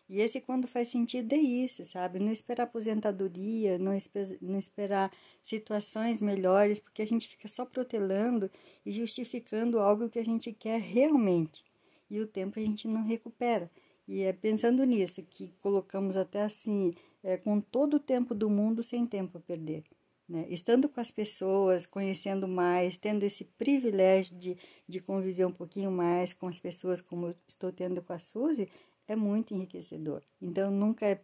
E 0.10 0.22
esse 0.22 0.40
quando 0.40 0.68
faz 0.68 0.88
sentido 0.88 1.34
é 1.34 1.38
isso, 1.38 1.84
sabe? 1.84 2.18
Não 2.18 2.32
esperar 2.32 2.64
aposentadoria, 2.64 3.78
não, 3.78 3.94
esper 3.94 4.38
não 4.42 4.58
esperar 4.58 5.12
situações 5.44 6.22
melhores, 6.22 6.80
porque 6.80 7.02
a 7.02 7.08
gente 7.08 7.28
fica 7.28 7.48
só 7.48 7.66
protelando 7.66 8.50
e 8.86 8.92
justificando 8.92 9.80
algo 9.80 10.10
que 10.10 10.20
a 10.20 10.24
gente 10.24 10.54
quer 10.54 10.80
realmente. 10.80 11.66
E 12.10 12.22
o 12.22 12.28
tempo 12.28 12.58
a 12.58 12.64
gente 12.64 12.88
não 12.88 13.04
recupera. 13.04 13.70
E 14.08 14.22
é 14.22 14.32
pensando 14.32 14.84
nisso 14.86 15.22
que 15.24 15.54
colocamos 15.60 16.16
até 16.16 16.42
assim, 16.44 16.94
é, 17.24 17.36
com 17.36 17.60
todo 17.60 17.96
o 17.96 18.00
tempo 18.00 18.34
do 18.34 18.50
mundo 18.50 18.82
sem 18.82 19.06
tempo 19.06 19.38
a 19.38 19.42
perder. 19.42 19.84
Né? 20.28 20.46
Estando 20.50 20.90
com 20.90 21.00
as 21.00 21.12
pessoas, 21.12 21.86
conhecendo 21.86 22.48
mais, 22.48 22.98
tendo 22.98 23.24
esse 23.24 23.46
privilégio 23.46 24.38
de, 24.38 24.58
de 24.88 25.00
conviver 25.00 25.46
um 25.46 25.52
pouquinho 25.52 25.92
mais 25.92 26.34
com 26.34 26.48
as 26.48 26.60
pessoas, 26.60 27.02
como 27.02 27.36
estou 27.48 27.72
tendo 27.72 28.02
com 28.02 28.14
a 28.14 28.20
Suzy, 28.20 28.70
é 29.08 29.16
muito 29.16 29.54
enriquecedor. 29.54 30.22
Então, 30.42 30.70
nunca 30.70 31.06
é 31.06 31.22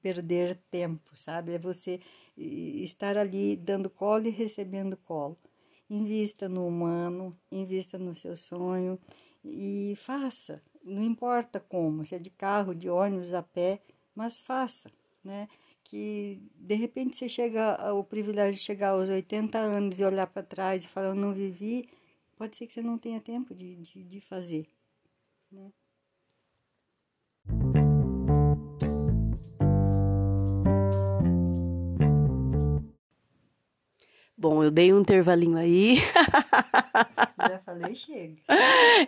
perder 0.00 0.60
tempo, 0.70 1.10
sabe? 1.16 1.52
É 1.52 1.58
você 1.58 2.00
estar 2.36 3.16
ali 3.16 3.56
dando 3.56 3.90
colo 3.90 4.26
e 4.26 4.30
recebendo 4.30 4.96
colo. 4.96 5.36
Invista 5.88 6.48
no 6.48 6.66
humano, 6.66 7.36
invista 7.50 7.98
no 7.98 8.14
seu 8.14 8.36
sonho 8.36 8.98
e 9.44 9.94
faça, 9.96 10.62
não 10.84 11.02
importa 11.02 11.58
como, 11.58 12.04
se 12.04 12.14
é 12.14 12.18
de 12.18 12.30
carro, 12.30 12.74
de 12.74 12.88
ônibus, 12.88 13.32
a 13.32 13.42
pé, 13.42 13.80
mas 14.14 14.40
faça, 14.40 14.90
né? 15.22 15.48
Que 15.82 16.40
de 16.56 16.74
repente 16.74 17.16
você 17.16 17.28
chega 17.28 17.74
ao 17.76 18.04
privilégio 18.04 18.54
de 18.54 18.60
chegar 18.60 18.90
aos 18.90 19.08
80 19.08 19.58
anos 19.58 19.98
e 19.98 20.04
olhar 20.04 20.26
para 20.26 20.42
trás 20.42 20.84
e 20.84 20.88
falar, 20.88 21.08
eu 21.08 21.14
não 21.14 21.32
vivi, 21.32 21.88
pode 22.36 22.56
ser 22.56 22.66
que 22.66 22.72
você 22.72 22.82
não 22.82 22.98
tenha 22.98 23.20
tempo 23.20 23.54
de, 23.54 23.76
de, 23.76 24.04
de 24.04 24.20
fazer, 24.20 24.66
né? 25.50 25.72
Bom, 34.36 34.62
eu 34.62 34.70
dei 34.70 34.92
um 34.92 35.00
intervalinho 35.00 35.56
aí. 35.56 35.96
Já 37.54 37.58
falei, 37.60 37.94
chega. 37.94 38.34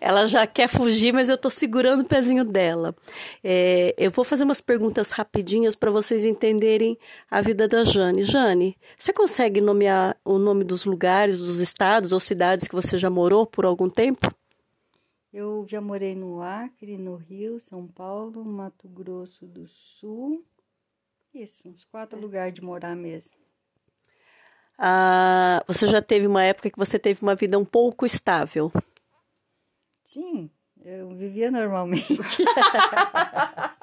Ela 0.01 0.29
já 0.29 0.47
quer 0.47 0.69
fugir, 0.69 1.13
mas 1.13 1.29
eu 1.29 1.37
tô 1.37 1.51
segurando 1.51 2.03
o 2.05 2.09
pezinho 2.09 2.45
dela. 2.45 2.95
É, 3.43 3.93
eu 3.99 4.09
vou 4.09 4.25
fazer 4.25 4.45
umas 4.45 4.61
perguntas 4.61 5.11
rapidinhas 5.11 5.75
para 5.75 5.91
vocês 5.91 6.25
entenderem 6.25 6.97
a 7.29 7.43
vida 7.43 7.67
da 7.67 7.83
Jane. 7.83 8.23
Jane, 8.23 8.77
você 8.97 9.13
consegue 9.13 9.61
nomear 9.61 10.17
o 10.25 10.39
nome 10.39 10.63
dos 10.63 10.85
lugares, 10.85 11.41
dos 11.41 11.59
estados 11.59 12.13
ou 12.13 12.21
cidades 12.21 12.69
que 12.69 12.75
você 12.75 12.97
já 12.97 13.11
morou 13.11 13.45
por 13.47 13.65
algum 13.65 13.91
tempo? 13.91 14.33
Eu 15.33 15.67
já 15.67 15.81
morei 15.81 16.15
no 16.15 16.41
Acre, 16.41 16.97
no 16.97 17.17
Rio, 17.17 17.59
São 17.59 17.89
Paulo, 17.89 18.45
Mato 18.45 18.89
Grosso 18.89 19.45
do 19.45 19.67
Sul. 19.67 20.45
Isso, 21.35 21.69
uns 21.69 21.85
quatro 21.85 22.17
é. 22.17 22.23
lugares 22.23 22.55
de 22.55 22.63
morar 22.63 22.95
mesmo. 22.95 23.35
Ah, 24.79 25.63
você 25.67 25.87
já 25.87 26.03
teve 26.03 26.27
uma 26.27 26.43
época 26.43 26.71
que 26.71 26.79
você 26.79 26.99
teve 26.99 27.23
uma 27.23 27.35
vida 27.35 27.59
um 27.59 27.65
pouco 27.65 28.05
estável? 28.05 28.71
Sim, 30.05 30.51
Eu 30.85 31.11
vivia 31.17 31.51
normalmente. 31.51 32.17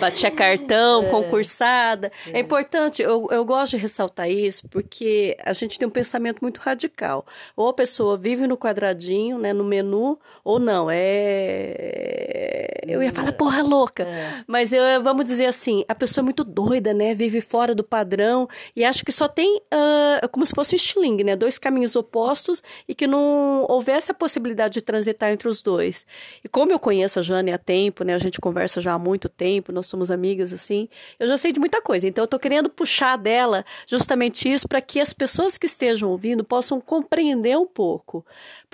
batia 0.00 0.30
cartão, 0.30 1.04
é. 1.04 1.10
concursada. 1.10 2.10
É. 2.26 2.38
é, 2.38 2.40
importante, 2.40 3.02
eu, 3.02 3.26
eu 3.30 3.44
gosto 3.44 3.72
de 3.72 3.76
ressaltar 3.78 4.30
isso, 4.30 4.68
porque 4.68 5.36
a 5.42 5.52
gente 5.52 5.78
tem 5.78 5.86
um 5.86 5.90
pensamento 5.90 6.40
muito 6.42 6.58
radical. 6.58 7.26
Ou 7.56 7.68
a 7.68 7.74
pessoa 7.74 8.16
vive 8.16 8.46
no 8.46 8.56
quadradinho, 8.56 9.38
né, 9.38 9.52
no 9.52 9.64
menu, 9.64 10.18
ou 10.44 10.58
não, 10.58 10.88
é... 10.90 12.80
Eu 12.86 13.02
ia 13.02 13.12
falar, 13.12 13.32
porra 13.32 13.62
louca. 13.62 14.02
É. 14.04 14.44
Mas 14.46 14.72
eu, 14.72 15.02
vamos 15.02 15.24
dizer 15.24 15.46
assim, 15.46 15.84
a 15.88 15.94
pessoa 15.94 16.22
é 16.22 16.24
muito 16.24 16.44
doida, 16.44 16.92
né, 16.92 17.14
vive 17.14 17.40
fora 17.40 17.74
do 17.74 17.82
padrão 17.82 18.48
e 18.76 18.84
acha 18.84 19.04
que 19.04 19.12
só 19.12 19.26
tem, 19.26 19.56
uh, 19.56 20.28
como 20.30 20.44
se 20.44 20.54
fosse 20.54 20.76
estilingue, 20.76 21.24
né, 21.24 21.36
dois 21.36 21.58
caminhos 21.58 21.96
opostos 21.96 22.62
e 22.88 22.94
que 22.94 23.06
não 23.06 23.64
houvesse 23.68 24.10
a 24.10 24.14
possibilidade 24.14 24.74
de 24.74 24.82
transitar 24.82 25.30
entre 25.30 25.48
os 25.48 25.62
dois. 25.62 26.04
E 26.42 26.48
como 26.48 26.72
eu 26.72 26.78
conheço 26.78 27.18
a 27.18 27.22
Jane 27.22 27.52
há 27.52 27.58
tempo, 27.58 28.04
né, 28.04 28.14
a 28.14 28.18
gente 28.18 28.40
conversa 28.40 28.80
já 28.80 28.92
há 28.92 28.98
muito 28.98 29.28
tempo, 29.28 29.72
nós 29.74 29.86
somos 29.86 30.10
amigas 30.10 30.52
assim. 30.52 30.88
Eu 31.18 31.26
já 31.26 31.36
sei 31.36 31.52
de 31.52 31.60
muita 31.60 31.82
coisa, 31.82 32.06
então 32.06 32.24
eu 32.24 32.28
tô 32.28 32.38
querendo 32.38 32.70
puxar 32.70 33.16
dela 33.16 33.64
justamente 33.86 34.50
isso 34.50 34.68
para 34.68 34.80
que 34.80 35.00
as 35.00 35.12
pessoas 35.12 35.58
que 35.58 35.66
estejam 35.66 36.10
ouvindo 36.10 36.44
possam 36.44 36.80
compreender 36.80 37.58
um 37.58 37.66
pouco, 37.66 38.24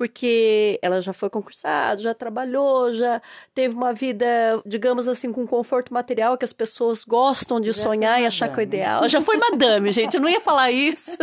porque 0.00 0.78
ela 0.80 1.02
já 1.02 1.12
foi 1.12 1.28
concursada, 1.28 2.00
já 2.00 2.14
trabalhou, 2.14 2.90
já 2.90 3.20
teve 3.54 3.74
uma 3.74 3.92
vida, 3.92 4.24
digamos 4.64 5.06
assim, 5.06 5.30
com 5.30 5.46
conforto 5.46 5.92
material 5.92 6.38
que 6.38 6.44
as 6.46 6.54
pessoas 6.54 7.04
gostam 7.04 7.60
de 7.60 7.70
já 7.70 7.82
sonhar 7.82 8.18
e 8.18 8.24
achar 8.24 8.48
que 8.48 8.58
é 8.58 8.60
o 8.60 8.62
ideal. 8.62 9.06
Já 9.10 9.20
foi 9.20 9.36
madame, 9.36 9.92
gente, 9.92 10.14
eu 10.14 10.22
não 10.22 10.30
ia 10.30 10.40
falar 10.40 10.70
isso. 10.70 11.18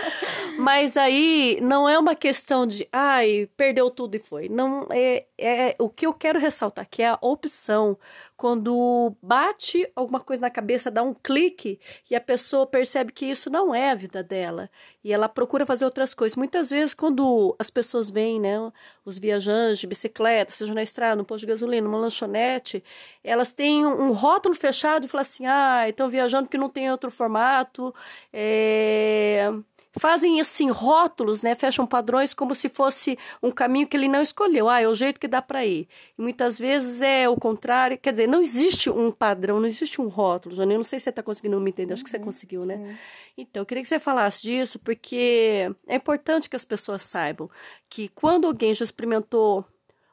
Mas 0.58 0.96
aí 0.96 1.58
não 1.60 1.86
é 1.86 1.98
uma 1.98 2.14
questão 2.14 2.66
de, 2.66 2.88
ai, 2.90 3.50
perdeu 3.54 3.90
tudo 3.90 4.14
e 4.14 4.18
foi. 4.18 4.48
Não 4.48 4.88
é, 4.90 5.26
é 5.38 5.76
o 5.78 5.90
que 5.90 6.06
eu 6.06 6.14
quero 6.14 6.38
ressaltar 6.38 6.88
que 6.88 7.02
é 7.02 7.10
a 7.10 7.18
opção 7.20 7.98
quando 8.36 9.14
bate 9.22 9.90
alguma 9.96 10.20
coisa 10.20 10.42
na 10.42 10.50
cabeça, 10.50 10.90
dá 10.90 11.02
um 11.02 11.14
clique 11.14 11.80
e 12.10 12.14
a 12.14 12.20
pessoa 12.20 12.66
percebe 12.66 13.12
que 13.12 13.26
isso 13.26 13.48
não 13.48 13.74
é 13.74 13.90
a 13.90 13.94
vida 13.94 14.22
dela 14.22 14.70
e 15.02 15.12
ela 15.12 15.28
procura 15.28 15.64
fazer 15.64 15.84
outras 15.84 16.12
coisas. 16.12 16.36
Muitas 16.36 16.70
vezes, 16.70 16.92
quando 16.92 17.54
as 17.58 17.70
pessoas 17.70 18.05
vêm, 18.10 18.40
né, 18.40 18.56
os 19.04 19.18
viajantes 19.18 19.78
de 19.78 19.86
bicicleta, 19.86 20.52
seja 20.52 20.74
na 20.74 20.82
estrada, 20.82 21.16
no 21.16 21.24
posto 21.24 21.40
de 21.42 21.48
gasolina, 21.52 21.86
numa 21.86 21.98
lanchonete, 21.98 22.82
elas 23.22 23.52
têm 23.52 23.84
um 23.86 24.12
rótulo 24.12 24.54
fechado 24.54 25.06
e 25.06 25.08
falam 25.08 25.22
assim: 25.22 25.46
ah, 25.46 25.88
estão 25.88 26.08
viajando 26.08 26.44
porque 26.44 26.58
não 26.58 26.68
tem 26.68 26.90
outro 26.90 27.10
formato. 27.10 27.94
É 28.32 29.50
fazem 29.98 30.40
assim 30.40 30.70
rótulos, 30.70 31.42
né? 31.42 31.54
Fecham 31.54 31.86
padrões 31.86 32.34
como 32.34 32.54
se 32.54 32.68
fosse 32.68 33.18
um 33.42 33.50
caminho 33.50 33.86
que 33.86 33.96
ele 33.96 34.08
não 34.08 34.22
escolheu. 34.22 34.68
Ah, 34.68 34.80
é 34.80 34.88
o 34.88 34.94
jeito 34.94 35.18
que 35.20 35.28
dá 35.28 35.40
para 35.40 35.64
ir. 35.64 35.88
E 36.18 36.22
muitas 36.22 36.58
vezes 36.58 37.02
é 37.02 37.28
o 37.28 37.36
contrário. 37.36 37.98
Quer 37.98 38.12
dizer, 38.12 38.28
não 38.28 38.40
existe 38.40 38.90
um 38.90 39.10
padrão, 39.10 39.60
não 39.60 39.66
existe 39.66 40.00
um 40.00 40.08
rótulo. 40.08 40.54
Jane, 40.54 40.74
eu 40.74 40.78
não 40.78 40.84
sei 40.84 40.98
se 40.98 41.04
você 41.04 41.10
está 41.10 41.22
conseguindo 41.22 41.60
me 41.60 41.70
entender. 41.70 41.94
Acho 41.94 42.04
que 42.04 42.10
você 42.10 42.18
uhum, 42.18 42.24
conseguiu, 42.24 42.64
né? 42.64 42.76
Sim. 42.76 42.96
Então, 43.38 43.62
eu 43.62 43.66
queria 43.66 43.82
que 43.82 43.88
você 43.88 43.98
falasse 43.98 44.42
disso, 44.42 44.78
porque 44.78 45.70
é 45.86 45.96
importante 45.96 46.48
que 46.48 46.56
as 46.56 46.64
pessoas 46.64 47.02
saibam 47.02 47.50
que 47.88 48.08
quando 48.08 48.46
alguém 48.46 48.72
já 48.72 48.84
experimentou 48.84 49.64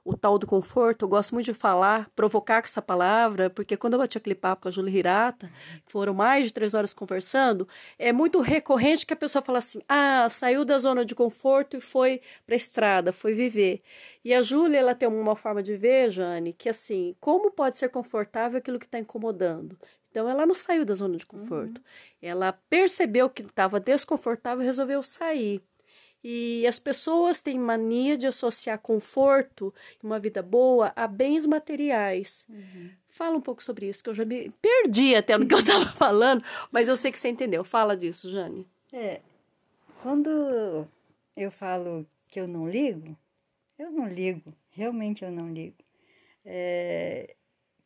o 0.06 0.16
tal 0.16 0.38
do 0.38 0.46
conforto, 0.46 1.06
eu 1.06 1.10
gosto 1.10 1.34
muito 1.34 1.46
de 1.46 1.54
falar, 1.54 2.10
provocar 2.16 2.62
com 2.62 2.68
essa 2.68 2.82
palavra, 2.82 3.50
porque 3.50 3.78
quando 3.78 3.94
eu 3.94 4.00
bati 4.00 4.18
aquele 4.18 4.36
papo 4.36 4.64
com 4.64 4.68
a 4.68 4.72
Júlia 4.72 5.00
Hirata, 5.00 5.50
foram 5.86 6.14
mais 6.14 6.48
de 6.48 6.54
três 6.54 6.74
horas 6.74 6.94
conversando, 6.94 7.68
é 7.98 8.12
muito 8.12 8.42
recorrente 8.42 9.06
que 9.06 9.14
a 9.14 9.18
pessoa 9.18 9.42
fala 9.42 9.60
assim: 9.60 9.82
ah, 9.88 10.28
saiu 10.30 10.66
da 10.66 10.78
zona 10.78 11.06
de 11.06 11.16
conforto 11.16 11.78
e 11.78 11.80
foi 11.80 12.22
para 12.46 12.56
a 12.56 12.58
estrada, 12.58 13.12
foi 13.14 13.34
viver. 13.34 13.82
E 14.26 14.34
a 14.34 14.42
Júlia, 14.42 14.80
ela 14.80 14.96
tem 14.96 15.08
uma 15.08 15.36
forma 15.36 15.64
de 15.64 15.76
ver, 15.76 16.10
Jane, 16.10 16.54
que 16.54 16.70
assim, 16.70 17.16
como 17.20 17.52
pode 17.52 17.78
ser 17.78 17.90
confortável 17.90 18.58
aquilo 18.58 18.80
que 18.80 18.86
está 18.86 19.00
incomodando? 19.00 19.78
Então, 20.14 20.30
ela 20.30 20.46
não 20.46 20.54
saiu 20.54 20.86
da 20.86 20.94
zona 20.94 21.18
de 21.18 21.26
conforto. 21.26 21.80
Uhum. 21.80 21.84
Ela 22.22 22.54
percebeu 22.70 23.28
que 23.32 23.42
estava 23.42 23.80
desconfortável 23.80 24.62
e 24.62 24.66
resolveu 24.66 25.02
sair. 25.02 25.60
E 26.24 26.66
as 26.66 26.80
pessoas 26.80 27.42
têm 27.42 27.60
mania 27.60 28.18
de 28.18 28.26
associar 28.26 28.80
conforto 28.80 29.74
uma 30.02 30.20
vida 30.20 30.42
boa 30.42 30.94
a 30.96 31.06
bens 31.06 31.46
materiais. 31.46 32.46
Uhum. 32.50 32.92
Fala 33.10 33.36
um 33.36 33.42
pouco 33.42 33.62
sobre 33.62 33.90
isso, 33.90 34.04
que 34.04 34.10
eu 34.10 34.16
já 34.16 34.24
me 34.24 34.50
perdi 34.62 35.16
até 35.16 35.38
no 35.38 35.46
que 35.46 35.54
eu 35.54 35.60
estava 35.60 35.86
falando, 35.86 36.44
mas 36.72 36.88
eu 36.88 36.96
sei 36.96 37.12
que 37.12 37.20
você 37.20 37.30
entendeu. 37.30 37.64
Fala 37.64 37.98
disso, 37.98 38.32
Jane. 38.32 38.66
É, 38.92 39.20
quando 40.02 40.88
eu 41.36 41.52
falo 41.52 42.08
que 42.28 42.40
eu 42.40 42.48
não 42.48 42.70
ligo, 42.70 43.18
eu 43.78 43.92
não 43.92 44.08
ligo, 44.08 44.54
realmente 44.70 45.24
eu 45.24 45.32
não 45.32 45.52
ligo. 45.52 45.76
É, 46.46 47.36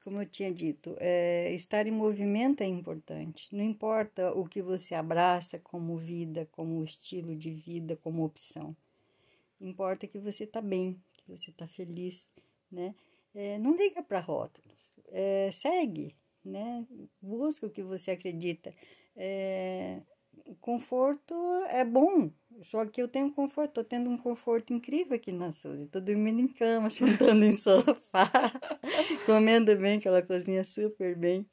como 0.08 0.22
eu 0.22 0.26
tinha 0.26 0.50
dito, 0.54 0.96
é, 1.02 1.54
estar 1.54 1.86
em 1.86 1.92
movimento 1.92 2.62
é 2.62 2.66
importante. 2.66 3.54
Não 3.54 3.62
importa 3.62 4.32
o 4.32 4.48
que 4.48 4.62
você 4.62 4.96
abraça 4.96 5.60
como 5.60 5.98
vida, 5.98 6.48
como 6.54 6.82
estilo 6.82 7.36
de 7.36 7.52
vida, 7.52 7.98
como 7.98 8.24
opção. 8.24 8.74
Importa 9.60 10.08
que 10.08 10.18
você 10.18 10.46
está 10.46 10.62
bem, 10.62 10.98
que 11.12 11.30
você 11.30 11.52
está 11.52 11.68
feliz, 11.68 12.26
né? 12.72 12.96
É, 13.36 13.60
não 13.60 13.76
liga 13.76 14.02
para 14.02 14.22
rótulos, 14.22 14.96
é, 15.10 15.52
segue, 15.52 16.16
né? 16.42 16.88
Busca 17.22 17.68
o 17.68 17.70
que 17.70 17.84
você 17.84 18.12
acredita. 18.12 18.74
É, 19.14 20.00
conforto 20.62 21.34
é 21.70 21.84
bom, 21.84 22.32
só 22.64 22.86
que 22.86 23.02
eu 23.02 23.08
tenho 23.08 23.32
conforto, 23.32 23.74
tô 23.74 23.84
tendo 23.84 24.10
um 24.10 24.18
conforto 24.18 24.74
incrível 24.74 25.16
aqui 25.16 25.32
na 25.32 25.52
Suzy. 25.52 25.88
Tô 25.88 26.00
dormindo 26.00 26.40
em 26.40 26.48
cama, 26.48 26.90
sentando 26.92 27.46
em 27.46 27.54
sofá, 27.54 28.32
comendo 29.26 29.76
bem, 29.78 29.98
aquela 29.98 30.22
cozinha 30.22 30.64
super 30.64 31.16
bem. 31.16 31.46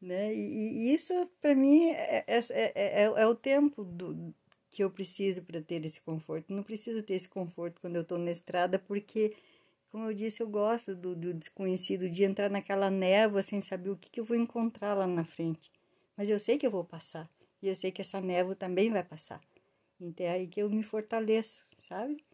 Né? 0.00 0.32
E, 0.34 0.90
e 0.90 0.94
isso, 0.94 1.12
para 1.40 1.54
mim, 1.54 1.88
é, 1.90 2.24
é, 2.26 2.40
é, 2.52 3.02
é, 3.04 3.26
o 3.26 3.34
tempo 3.34 3.82
do, 3.84 4.32
que 4.70 4.84
eu 4.84 4.90
preciso 4.90 5.42
para 5.42 5.60
ter 5.60 5.84
esse 5.84 6.00
conforto. 6.00 6.52
Não 6.52 6.62
preciso 6.62 7.02
ter 7.02 7.14
esse 7.14 7.28
conforto 7.28 7.80
quando 7.80 7.96
eu 7.96 8.02
estou 8.02 8.16
na 8.16 8.30
estrada, 8.30 8.78
porque, 8.78 9.34
como 9.90 10.04
eu 10.04 10.14
disse, 10.14 10.40
eu 10.40 10.48
gosto 10.48 10.94
do, 10.94 11.16
do 11.16 11.34
desconhecido, 11.34 12.08
de 12.08 12.22
entrar 12.22 12.48
naquela 12.48 12.90
névoa 12.90 13.42
sem 13.42 13.60
saber 13.60 13.90
o 13.90 13.96
que, 13.96 14.08
que 14.08 14.20
eu 14.20 14.24
vou 14.24 14.36
encontrar 14.36 14.94
lá 14.94 15.06
na 15.06 15.24
frente. 15.24 15.72
Mas 16.16 16.30
eu 16.30 16.38
sei 16.38 16.58
que 16.58 16.66
eu 16.66 16.70
vou 16.70 16.84
passar. 16.84 17.28
E 17.62 17.68
eu 17.68 17.74
sei 17.74 17.90
que 17.90 18.00
essa 18.00 18.20
névoa 18.20 18.54
também 18.54 18.90
vai 18.90 19.02
passar. 19.02 19.40
Então 20.00 20.24
é 20.24 20.30
aí 20.30 20.46
que 20.46 20.60
eu 20.60 20.70
me 20.70 20.82
fortaleço, 20.82 21.62
sabe? 21.88 22.24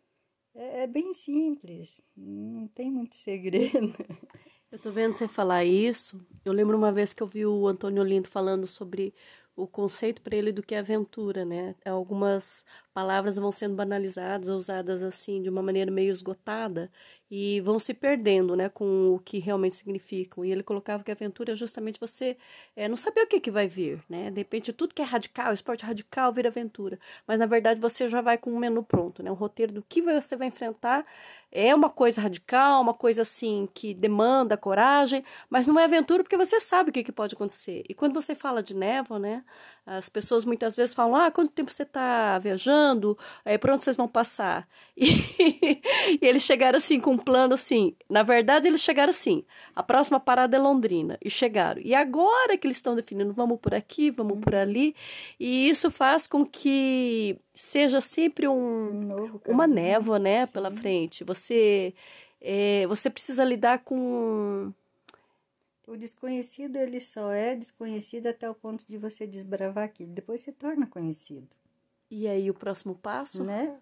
É, 0.55 0.83
é 0.83 0.87
bem 0.87 1.13
simples, 1.15 2.03
não 2.17 2.69
tem 2.69 2.91
muito 2.91 3.17
segredo. 3.17 3.93
Eu 4.71 4.79
tô 4.81 4.91
vendo 4.91 5.13
você 5.15 5.29
falar 5.29 5.65
isso. 5.65 6.21
Eu 6.45 6.53
lembro 6.53 6.77
uma 6.77 6.91
vez 6.91 7.13
que 7.13 7.23
eu 7.23 7.29
vi 7.29 7.47
o 7.47 7.69
Antônio 7.69 8.03
Lindo 8.03 8.27
falando 8.27 8.67
sobre 8.67 9.15
o 9.55 9.69
conceito 9.69 10.21
para 10.21 10.35
ele 10.35 10.51
do 10.51 10.65
que 10.65 10.75
é 10.75 10.81
aventura, 10.81 11.45
né? 11.45 11.77
Algumas 11.85 12.65
palavras 12.93 13.37
vão 13.37 13.53
sendo 13.53 13.77
banalizadas, 13.77 14.49
usadas 14.49 15.01
assim 15.05 15.41
de 15.41 15.49
uma 15.49 15.63
maneira 15.63 15.93
meio 15.93 16.11
esgotada 16.11 16.91
e 17.31 17.61
vão 17.63 17.79
se 17.79 17.95
perdendo, 17.95 18.55
né, 18.55 18.69
com 18.69 19.15
o 19.15 19.19
que 19.19 19.39
realmente 19.39 19.75
significam. 19.77 20.45
E 20.45 20.53
ele 20.53 20.63
colocava 20.63 21.03
que 21.03 21.11
a 21.11 21.15
aventura 21.15 21.53
é 21.53 21.57
justamente 21.57 21.99
você 22.01 22.37
é, 22.77 22.89
não 22.89 22.97
saber 22.97 23.23
o 23.23 23.27
que, 23.27 23.41
que 23.41 23.51
vai 23.51 23.67
vir, 23.67 24.03
né? 24.09 24.31
De 24.31 24.39
repente 24.41 24.73
tudo 24.73 24.95
que 24.95 25.03
é 25.03 25.05
radical, 25.05 25.53
esporte 25.53 25.85
radical 25.85 26.33
vira 26.33 26.49
aventura, 26.49 26.99
mas 27.27 27.39
na 27.39 27.47
verdade 27.47 27.81
você 27.81 28.09
já 28.09 28.21
vai 28.21 28.39
com 28.39 28.51
um 28.53 28.59
menu 28.59 28.83
pronto, 28.83 29.23
né? 29.23 29.31
Um 29.31 29.35
roteiro 29.35 29.73
do 29.73 29.83
que 29.83 30.03
você 30.03 30.37
vai 30.37 30.49
enfrentar 30.49 31.05
é 31.51 31.75
uma 31.75 31.89
coisa 31.89 32.21
radical, 32.21 32.83
uma 32.83 32.95
coisa 32.95 33.23
assim 33.23 33.69
que 33.73 33.95
demanda 33.95 34.57
coragem, 34.57 35.25
mas 35.49 35.67
não 35.67 35.79
é 35.79 35.85
aventura 35.85 36.23
porque 36.23 36.37
você 36.37 36.59
sabe 36.61 36.91
o 36.91 36.93
que, 36.93 37.05
que 37.05 37.13
pode 37.13 37.35
acontecer. 37.35 37.85
E 37.89 37.95
quando 37.95 38.13
você 38.15 38.35
fala 38.35 38.63
de 38.63 38.75
névoa, 38.77 39.19
né? 39.19 39.45
As 39.87 40.09
pessoas 40.09 40.47
muitas 40.47 40.75
vezes 40.75 40.95
falam: 40.95 41.15
ah, 41.15 41.31
quanto 41.31 41.53
tempo 41.53 41.71
você 41.71 41.83
está 41.83 42.39
viajando? 42.39 43.19
É, 43.45 43.59
por 43.59 43.71
onde 43.71 43.85
vocês 43.85 43.97
vão 43.97 44.09
passar? 44.09 44.67
E, 44.97 45.81
e, 46.23 46.27
eles 46.27 46.45
chegaram 46.45 46.79
assim, 46.79 47.01
com 47.01 47.13
um 47.13 47.19
plano 47.19 47.55
assim. 47.55 47.97
Na 48.09 48.23
verdade, 48.23 48.69
eles 48.69 48.81
chegaram 48.81 49.11
assim: 49.11 49.45
a 49.75 49.83
próxima 49.83 50.21
parada 50.21 50.57
é 50.57 50.61
Londrina. 50.61 51.19
E 51.23 51.29
chegaram. 51.29 51.83
E 51.85 51.95
agora 51.95 52.57
que 52.57 52.67
eles 52.67 52.77
estão 52.77 52.95
definindo: 52.95 53.33
vamos 53.33 53.59
por 53.61 53.75
aqui, 53.75 54.11
vamos 54.11 54.41
por 54.41 54.55
ali. 54.55 54.95
E 55.39 55.69
isso 55.69 55.91
faz 55.91 56.27
com 56.27 56.47
que 56.47 57.39
seja 57.53 58.01
sempre 58.01 58.47
um, 58.47 59.01
um 59.01 59.41
uma 59.47 59.67
névoa, 59.67 60.19
né, 60.19 60.47
Sim. 60.47 60.53
pela 60.53 60.71
frente. 60.71 61.25
Você, 61.25 61.93
é, 62.41 62.87
você 62.87 63.11
precisa 63.11 63.45
lidar 63.45 63.81
com 63.81 64.73
o 65.87 65.97
desconhecido, 65.97 66.77
ele 66.77 67.01
só 67.01 67.31
é 67.33 67.55
desconhecido 67.55 68.27
até 68.27 68.49
o 68.49 68.55
ponto 68.55 68.85
de 68.87 68.97
você 68.97 69.27
desbravar 69.27 69.85
aquilo. 69.85 70.13
Depois 70.13 70.41
se 70.41 70.53
torna 70.53 70.87
conhecido. 70.87 71.49
E 72.11 72.29
aí, 72.29 72.51
o 72.51 72.55
próximo 72.55 72.95
passo? 72.95 73.45
Né? 73.45 73.77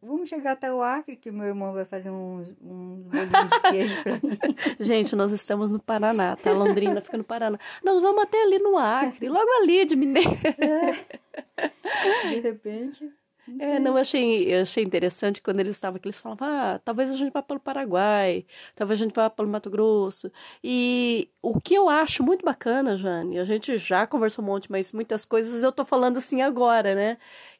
Vamos 0.00 0.28
chegar 0.28 0.52
até 0.52 0.72
o 0.72 0.82
Acre, 0.82 1.16
que 1.16 1.30
meu 1.30 1.46
irmão 1.46 1.72
vai 1.72 1.84
fazer 1.84 2.10
um, 2.10 2.42
um 2.62 3.08
de 3.10 3.70
queijo 3.70 4.02
pra 4.02 4.12
mim. 4.14 4.38
Gente, 4.78 5.16
nós 5.16 5.32
estamos 5.32 5.72
no 5.72 5.82
Paraná, 5.82 6.36
tá? 6.36 6.52
Londrina 6.52 7.00
fica 7.00 7.16
no 7.16 7.24
Paraná. 7.24 7.58
Nós 7.82 8.00
vamos 8.00 8.22
até 8.22 8.42
ali 8.42 8.58
no 8.58 8.76
Acre, 8.76 9.28
logo 9.28 9.50
ali 9.62 9.84
de 9.84 9.96
Mineiro. 9.96 10.30
É. 10.58 12.28
De 12.28 12.40
repente... 12.40 13.12
É, 13.58 13.78
não, 13.78 13.92
eu 13.92 13.98
achei, 13.98 14.52
eu 14.52 14.62
achei 14.62 14.82
interessante 14.82 15.40
quando 15.40 15.60
eles 15.60 15.76
estavam 15.76 15.96
aqui, 15.96 16.08
eles 16.08 16.20
falavam, 16.20 16.48
ah, 16.48 16.80
talvez 16.84 17.10
a 17.10 17.16
gente 17.16 17.32
vá 17.32 17.40
pelo 17.42 17.60
Paraguai, 17.60 18.44
talvez 18.74 19.00
a 19.00 19.04
gente 19.04 19.14
vá 19.14 19.30
pelo 19.30 19.48
Mato 19.48 19.70
Grosso. 19.70 20.32
E 20.62 21.30
o 21.40 21.60
que 21.60 21.74
eu 21.74 21.88
acho 21.88 22.22
muito 22.24 22.44
bacana, 22.44 22.96
Jane, 22.96 23.38
a 23.38 23.44
gente 23.44 23.78
já 23.78 24.06
conversou 24.06 24.44
um 24.44 24.48
monte, 24.48 24.70
mas 24.70 24.92
muitas 24.92 25.24
coisas 25.24 25.62
eu 25.62 25.72
tô 25.72 25.84
falando 25.84 26.18
assim 26.18 26.42
agora, 26.42 26.94
né? 26.94 27.18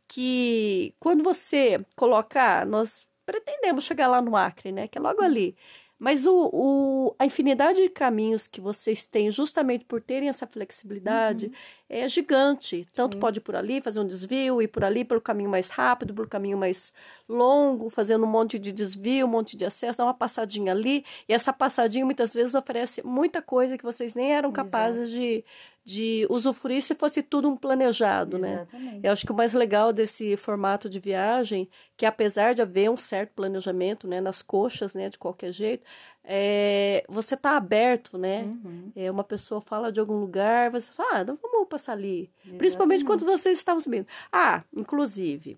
Que 0.08 0.94
quando 1.00 1.22
você 1.22 1.84
colocar, 1.96 2.66
nós 2.66 3.06
pretendemos 3.24 3.84
chegar 3.84 4.08
lá 4.08 4.20
no 4.20 4.36
Acre, 4.36 4.72
né? 4.72 4.88
Que 4.88 4.98
é 4.98 5.00
logo 5.00 5.22
ali. 5.22 5.56
Mas 5.98 6.26
o, 6.26 6.50
o, 6.52 7.16
a 7.18 7.24
infinidade 7.24 7.80
de 7.82 7.88
caminhos 7.88 8.46
que 8.46 8.60
vocês 8.60 9.06
têm, 9.06 9.30
justamente 9.30 9.84
por 9.84 10.02
terem 10.02 10.28
essa 10.28 10.46
flexibilidade, 10.46 11.46
uhum. 11.46 11.52
É 11.88 12.06
gigante. 12.08 12.86
Tanto 12.92 13.14
Sim. 13.14 13.20
pode 13.20 13.38
ir 13.38 13.42
por 13.42 13.54
ali, 13.54 13.80
fazer 13.80 14.00
um 14.00 14.06
desvio, 14.06 14.60
ir 14.60 14.68
por 14.68 14.84
ali 14.84 15.04
pelo 15.04 15.20
caminho 15.20 15.48
mais 15.48 15.70
rápido, 15.70 16.12
pelo 16.12 16.28
caminho 16.28 16.58
mais 16.58 16.92
longo, 17.28 17.88
fazendo 17.88 18.24
um 18.24 18.28
monte 18.28 18.58
de 18.58 18.72
desvio, 18.72 19.26
um 19.26 19.30
monte 19.30 19.56
de 19.56 19.64
acesso, 19.64 19.98
dar 19.98 20.04
uma 20.04 20.14
passadinha 20.14 20.72
ali. 20.72 21.04
E 21.28 21.32
essa 21.32 21.52
passadinha 21.52 22.04
muitas 22.04 22.34
vezes 22.34 22.54
oferece 22.54 23.02
muita 23.06 23.40
coisa 23.40 23.78
que 23.78 23.84
vocês 23.84 24.14
nem 24.14 24.32
eram 24.32 24.50
capazes 24.50 25.10
de, 25.10 25.44
de 25.84 26.26
usufruir 26.28 26.82
se 26.82 26.96
fosse 26.96 27.22
tudo 27.22 27.48
um 27.48 27.56
planejado, 27.56 28.38
né? 28.38 28.54
Exatamente. 28.54 28.94
né? 28.94 29.00
Eu 29.04 29.12
acho 29.12 29.24
que 29.24 29.30
o 29.30 29.36
mais 29.36 29.52
legal 29.52 29.92
desse 29.92 30.36
formato 30.36 30.90
de 30.90 30.98
viagem, 30.98 31.68
que 31.96 32.04
apesar 32.04 32.54
de 32.54 32.62
haver 32.62 32.90
um 32.90 32.96
certo 32.96 33.30
planejamento, 33.34 34.08
né, 34.08 34.20
nas 34.20 34.42
coxas, 34.42 34.94
né, 34.96 35.08
de 35.08 35.16
qualquer 35.16 35.52
jeito, 35.52 35.86
é, 36.28 37.04
você 37.08 37.36
tá 37.36 37.56
aberto, 37.56 38.18
né? 38.18 38.42
Uhum. 38.42 38.90
É, 38.96 39.08
uma 39.08 39.22
pessoa 39.22 39.60
fala 39.60 39.92
de 39.92 40.00
algum 40.00 40.18
lugar, 40.18 40.70
você 40.72 40.90
fala, 40.90 41.18
ah, 41.18 41.22
então 41.22 41.38
vamos 41.40 41.68
passar 41.68 41.92
ali. 41.92 42.30
Exatamente. 42.38 42.58
Principalmente 42.58 43.04
quando 43.04 43.24
vocês 43.24 43.56
estavam 43.56 43.80
subindo. 43.80 44.06
Ah, 44.32 44.64
inclusive, 44.76 45.56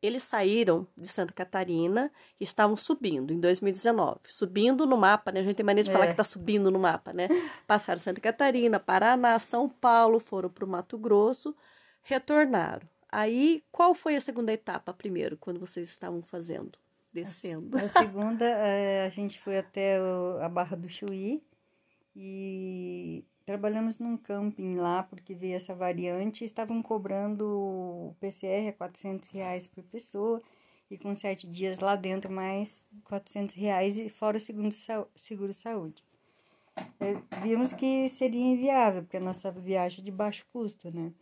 eles 0.00 0.22
saíram 0.22 0.86
de 0.96 1.08
Santa 1.08 1.32
Catarina 1.32 2.12
e 2.38 2.44
estavam 2.44 2.76
subindo 2.76 3.32
em 3.32 3.40
2019. 3.40 4.20
Subindo 4.28 4.86
no 4.86 4.96
mapa, 4.96 5.32
né? 5.32 5.40
A 5.40 5.42
gente 5.42 5.56
tem 5.56 5.66
mania 5.66 5.82
de 5.82 5.90
falar 5.90 6.04
é. 6.04 6.06
que 6.08 6.12
está 6.12 6.24
subindo 6.24 6.70
no 6.70 6.78
mapa, 6.78 7.12
né? 7.12 7.26
Passaram 7.66 7.98
Santa 7.98 8.20
Catarina, 8.20 8.78
Paraná, 8.78 9.38
São 9.40 9.68
Paulo, 9.68 10.20
foram 10.20 10.48
para 10.48 10.64
o 10.64 10.68
Mato 10.68 10.96
Grosso, 10.96 11.54
retornaram. 12.02 12.86
Aí, 13.10 13.64
qual 13.72 13.92
foi 13.92 14.14
a 14.14 14.20
segunda 14.20 14.52
etapa 14.52 14.92
primeiro, 14.92 15.36
quando 15.36 15.58
vocês 15.58 15.88
estavam 15.88 16.22
fazendo, 16.22 16.78
descendo? 17.14 17.76
A, 17.78 17.82
a 17.82 17.88
segunda, 17.88 18.44
é, 18.44 19.06
a 19.06 19.10
gente 19.10 19.38
foi 19.40 19.58
até 19.58 19.98
a 20.42 20.48
Barra 20.48 20.76
do 20.76 20.88
Chuí 20.88 21.42
e 22.14 23.24
Trabalhamos 23.44 23.98
num 23.98 24.16
camping 24.16 24.76
lá, 24.76 25.02
porque 25.02 25.34
veio 25.34 25.56
essa 25.56 25.74
variante, 25.74 26.46
estavam 26.46 26.82
cobrando 26.82 28.16
PCR 28.18 28.68
a 28.68 28.72
400 28.72 29.28
reais 29.28 29.66
por 29.66 29.84
pessoa, 29.84 30.42
e 30.90 30.96
com 30.96 31.14
sete 31.14 31.46
dias 31.46 31.78
lá 31.78 31.94
dentro, 31.94 32.32
mais 32.32 32.82
400 33.04 33.54
reais, 33.54 33.98
e 33.98 34.08
fora 34.08 34.38
o 34.38 34.40
segundo 34.40 34.72
seguro 35.14 35.52
saúde. 35.52 36.02
É, 36.98 37.40
vimos 37.42 37.74
que 37.74 38.08
seria 38.08 38.40
inviável, 38.40 39.02
porque 39.02 39.18
a 39.18 39.20
nossa 39.20 39.50
viagem 39.50 40.00
é 40.00 40.04
de 40.04 40.10
baixo 40.10 40.46
custo, 40.50 40.90
né? 40.90 41.12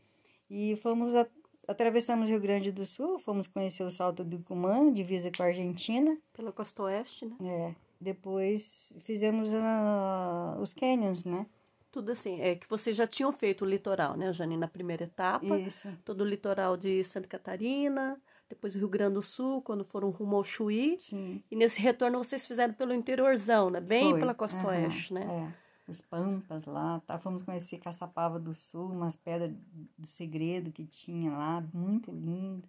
E 0.48 0.76
fomos, 0.76 1.16
a, 1.16 1.26
atravessamos 1.72 2.28
o 2.28 2.32
Rio 2.32 2.40
Grande 2.40 2.70
do 2.70 2.86
Sul, 2.86 3.18
fomos 3.18 3.46
conhecer 3.46 3.82
o 3.82 3.90
Salto 3.90 4.22
do 4.22 4.38
Cumã, 4.40 4.92
divisa 4.92 5.30
com 5.36 5.42
a 5.42 5.46
Argentina. 5.46 6.16
Pela 6.32 6.52
costa 6.52 6.84
oeste, 6.84 7.26
né? 7.26 7.36
É. 7.42 7.74
Depois 8.00 8.94
fizemos 9.00 9.52
uh, 9.52 10.60
os 10.60 10.72
canyons, 10.72 11.24
né? 11.24 11.46
tudo 11.92 12.10
assim, 12.10 12.40
é 12.40 12.56
que 12.56 12.66
vocês 12.68 12.96
já 12.96 13.06
tinham 13.06 13.30
feito 13.30 13.66
o 13.66 13.68
litoral, 13.68 14.16
né, 14.16 14.32
Jane, 14.32 14.56
na 14.56 14.66
primeira 14.66 15.04
etapa. 15.04 15.58
Isso. 15.58 15.86
Todo 16.02 16.22
o 16.22 16.24
litoral 16.24 16.74
de 16.74 17.04
Santa 17.04 17.28
Catarina, 17.28 18.18
depois 18.48 18.74
o 18.74 18.78
Rio 18.78 18.88
Grande 18.88 19.14
do 19.14 19.22
Sul, 19.22 19.60
quando 19.60 19.84
foram 19.84 20.10
rumo 20.10 20.36
ao 20.36 20.42
Chuí. 20.42 20.96
Sim. 20.98 21.42
E 21.50 21.54
nesse 21.54 21.80
retorno 21.80 22.18
vocês 22.18 22.46
fizeram 22.48 22.72
pelo 22.72 22.94
interiorzão, 22.94 23.68
né? 23.70 23.80
Bem 23.80 24.10
Foi. 24.10 24.20
pela 24.20 24.34
costa 24.34 24.62
uhum. 24.62 24.68
oeste, 24.68 25.12
né? 25.12 25.26
É. 25.26 25.61
Os 25.86 26.00
Pampas 26.00 26.64
lá, 26.64 27.00
tá? 27.00 27.18
Fomos 27.18 27.42
conhecer 27.42 27.78
Caçapava 27.78 28.38
do 28.38 28.54
Sul, 28.54 28.90
umas 28.92 29.16
pedras 29.16 29.52
do 29.98 30.06
segredo 30.06 30.70
que 30.70 30.86
tinha 30.86 31.32
lá, 31.32 31.60
muito 31.72 32.12
lindo. 32.12 32.68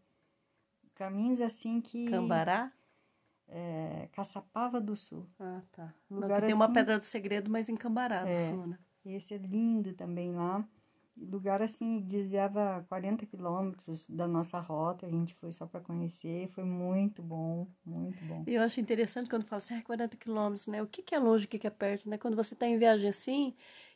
Caminhos 0.96 1.40
assim 1.42 1.80
que. 1.80 2.06
Cambará? 2.06 2.72
É, 3.48 4.10
Caçapava 4.14 4.82
do 4.82 4.96
Sul. 4.96 5.28
Ah, 5.40 5.62
tá. 5.72 5.94
Lugar 6.10 6.30
Não, 6.30 6.40
tem 6.40 6.50
assim, 6.50 6.54
uma 6.54 6.74
pedra 6.74 6.98
do 6.98 7.04
segredo, 7.04 7.52
mas 7.52 7.70
em 7.70 7.76
Cambará 7.76 8.24
do 8.24 8.30
é, 8.30 8.50
Sul, 8.50 8.68
né? 8.68 8.80
Esse 9.06 9.36
é 9.36 9.38
lindo 9.38 9.94
também 9.94 10.32
lá. 10.32 10.68
Lugar 11.16 11.62
assim, 11.62 12.00
desviava 12.00 12.84
40 12.90 13.26
quilômetros 13.26 14.06
da 14.08 14.28
nossa 14.28 14.60
rota, 14.60 15.06
a 15.06 15.10
gente 15.10 15.36
foi 15.36 15.52
só 15.52 15.68
para 15.68 15.80
conhecer, 15.80 16.48
foi 16.50 16.64
muito 16.64 17.22
bom, 17.22 17.68
muito 17.86 18.24
bom. 18.26 18.44
E 18.48 18.56
eu 18.56 18.62
acho 18.64 18.80
interessante 18.80 19.30
quando 19.30 19.46
fala 19.46 19.60
assim, 19.60 19.76
ah, 19.76 19.84
40 19.84 20.18
quilômetros, 20.18 20.68
né? 20.68 20.82
O 20.82 20.88
que, 20.88 21.04
que 21.04 21.14
é 21.14 21.20
longe, 21.20 21.46
o 21.46 21.48
que, 21.48 21.60
que 21.60 21.68
é 21.68 21.70
perto, 21.70 22.10
né? 22.10 22.18
Quando 22.18 22.36
você 22.36 22.56
está 22.56 22.66
em 22.66 22.80
viagem 22.80 23.10
assim, 23.10 23.54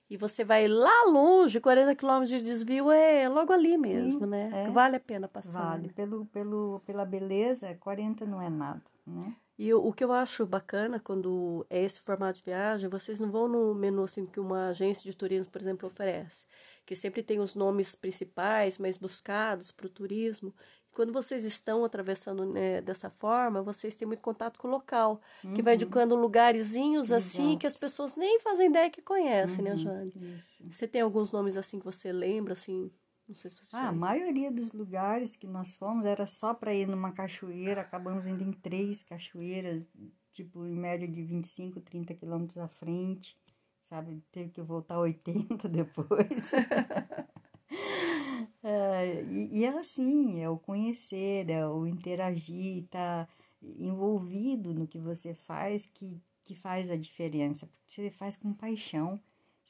e 0.09 0.15
você 0.15 0.43
vai 0.43 0.67
lá 0.67 1.03
longe, 1.07 1.59
40 1.59 1.95
quilômetros 1.95 2.29
de 2.29 2.41
desvio 2.41 2.91
é 2.91 3.27
logo 3.27 3.51
ali 3.51 3.77
mesmo, 3.77 4.19
Sim, 4.21 4.25
né? 4.25 4.65
É, 4.65 4.69
vale 4.69 4.95
a 4.95 4.99
pena 4.99 5.27
passar. 5.27 5.71
Vale. 5.71 5.87
Né? 5.87 5.93
Pelo, 5.95 6.25
pelo, 6.27 6.81
pela 6.85 7.03
beleza, 7.03 7.75
40 7.79 8.25
não 8.25 8.41
é 8.41 8.49
nada, 8.49 8.83
né? 9.05 9.35
E 9.57 9.73
o, 9.73 9.87
o 9.87 9.93
que 9.93 10.03
eu 10.03 10.11
acho 10.11 10.45
bacana 10.45 10.99
quando 10.99 11.65
é 11.69 11.83
esse 11.83 11.99
formato 11.99 12.39
de 12.39 12.45
viagem, 12.45 12.87
vocês 12.89 13.19
não 13.19 13.31
vão 13.31 13.47
no 13.47 13.73
menu 13.73 14.03
assim 14.03 14.25
que 14.25 14.39
uma 14.39 14.69
agência 14.69 15.09
de 15.09 15.17
turismo, 15.17 15.51
por 15.51 15.61
exemplo, 15.61 15.87
oferece, 15.87 16.45
que 16.85 16.95
sempre 16.95 17.23
tem 17.23 17.39
os 17.39 17.55
nomes 17.55 17.95
principais, 17.95 18.77
mais 18.77 18.97
buscados 18.97 19.71
para 19.71 19.87
o 19.87 19.89
turismo. 19.89 20.53
E 20.91 20.93
quando 20.93 21.11
vocês 21.11 21.43
estão 21.43 21.83
atravessando 21.83 22.45
né, 22.45 22.81
dessa 22.81 23.09
forma, 23.09 23.63
vocês 23.63 23.95
têm 23.95 24.07
muito 24.07 24.21
contato 24.21 24.59
com 24.59 24.67
o 24.67 24.71
local, 24.71 25.19
uhum. 25.43 25.55
que 25.55 25.63
vai 25.63 25.73
uhum. 25.73 25.81
indicando 25.81 26.15
lugarzinhos 26.15 27.11
assim 27.11 27.57
que 27.57 27.65
as 27.65 27.75
pessoas 27.75 28.15
nem 28.15 28.39
fazem 28.39 28.69
ideia 28.69 28.91
que 28.91 29.01
conhecem, 29.01 29.63
né, 29.63 29.71
uhum. 29.71 29.77
né, 29.77 29.83
Jane? 29.83 30.35
Isso. 30.35 30.63
Você 30.69 30.87
tem 30.87 31.01
alguns 31.01 31.31
nomes 31.31 31.57
assim 31.57 31.79
que 31.79 31.85
você 31.85 32.11
lembra, 32.11 32.53
assim, 32.53 32.91
não 33.27 33.35
sei 33.35 33.49
se 33.49 33.57
você 33.57 33.75
ah, 33.75 33.89
a 33.89 33.91
maioria 33.91 34.49
dos 34.49 34.71
lugares 34.71 35.35
que 35.35 35.45
nós 35.45 35.75
fomos 35.75 36.05
era 36.05 36.25
só 36.25 36.53
para 36.53 36.73
ir 36.73 36.87
numa 36.87 37.11
cachoeira. 37.11 37.81
Acabamos 37.81 38.25
indo 38.25 38.41
em 38.41 38.53
três 38.53 39.03
cachoeiras, 39.03 39.85
tipo, 40.31 40.65
em 40.65 40.75
média 40.75 41.07
de 41.07 41.21
25, 41.23 41.81
30 41.81 42.13
quilômetros 42.13 42.57
à 42.57 42.69
frente. 42.69 43.37
Sabe? 43.81 44.23
Teve 44.31 44.51
que 44.51 44.61
voltar 44.61 44.99
80 44.99 45.67
depois. 45.67 46.53
é, 48.63 49.23
e, 49.25 49.59
e 49.59 49.65
é 49.65 49.77
assim, 49.77 50.41
é 50.41 50.49
o 50.49 50.57
conhecer, 50.57 51.49
é 51.49 51.67
o 51.67 51.85
interagir, 51.85 52.85
tá 52.89 53.27
envolvido 53.61 54.73
no 54.73 54.87
que 54.87 54.99
você 54.99 55.33
faz 55.33 55.85
que, 55.85 56.17
que 56.45 56.55
faz 56.55 56.89
a 56.89 56.95
diferença. 56.95 57.67
Porque 57.67 57.83
você 57.87 58.09
faz 58.09 58.37
com 58.37 58.53
paixão 58.53 59.19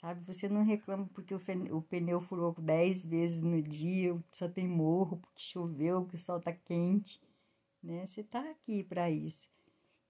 sabe? 0.01 0.23
Você 0.23 0.47
não 0.47 0.63
reclama 0.63 1.09
porque 1.13 1.33
o, 1.33 1.39
o 1.71 1.81
pneu 1.81 2.19
furou 2.19 2.53
10 2.57 3.05
vezes 3.05 3.41
no 3.41 3.61
dia, 3.61 4.17
só 4.31 4.47
tem 4.47 4.67
morro, 4.67 5.17
porque 5.17 5.41
choveu, 5.41 6.01
porque 6.01 6.17
o 6.17 6.21
sol 6.21 6.39
tá 6.39 6.51
quente, 6.53 7.21
né? 7.83 8.05
Você 8.05 8.23
tá 8.23 8.41
aqui 8.49 8.83
para 8.83 9.09
isso. 9.09 9.47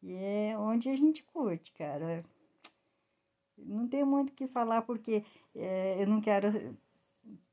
E 0.02 0.14
é 0.14 0.58
onde 0.58 0.90
a 0.90 0.96
gente 0.96 1.24
curte, 1.24 1.72
cara. 1.74 2.24
Não 3.58 3.88
tem 3.88 4.06
muito 4.06 4.30
o 4.30 4.34
que 4.34 4.48
falar 4.48 4.84
porque 4.84 5.24
é, 5.56 6.02
eu 6.02 6.08
não 6.08 6.22
quero 6.22 6.78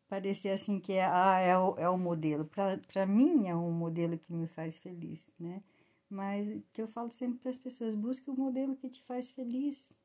parecer 0.08 0.50
assim 0.50 0.78
que 0.78 0.92
é, 0.92 1.04
ah, 1.04 1.38
é, 1.40 1.56
o, 1.58 1.78
é 1.78 1.88
o 1.88 1.98
modelo. 1.98 2.44
Para 2.92 3.06
mim 3.06 3.48
é 3.48 3.56
um 3.56 3.72
modelo 3.72 4.18
que 4.18 4.32
me 4.32 4.46
faz 4.46 4.78
feliz, 4.78 5.26
né? 5.38 5.62
Mas 6.08 6.48
que 6.72 6.82
eu 6.82 6.86
falo 6.86 7.10
sempre 7.10 7.38
para 7.40 7.50
as 7.50 7.58
pessoas, 7.58 7.94
busque 7.94 8.30
o 8.30 8.36
modelo 8.36 8.76
que 8.76 8.88
te 8.88 9.02
faz 9.02 9.32
feliz, 9.32 9.96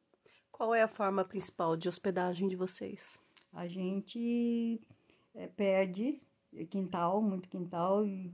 qual 0.59 0.75
é 0.75 0.83
a 0.83 0.89
forma 0.89 1.23
principal 1.23 1.77
de 1.77 1.87
hospedagem 1.87 2.45
de 2.45 2.57
vocês? 2.57 3.17
A 3.53 3.65
gente 3.65 4.81
é, 5.33 5.47
perde 5.47 6.21
quintal, 6.69 7.21
muito 7.21 7.47
quintal, 7.47 8.05
e 8.05 8.29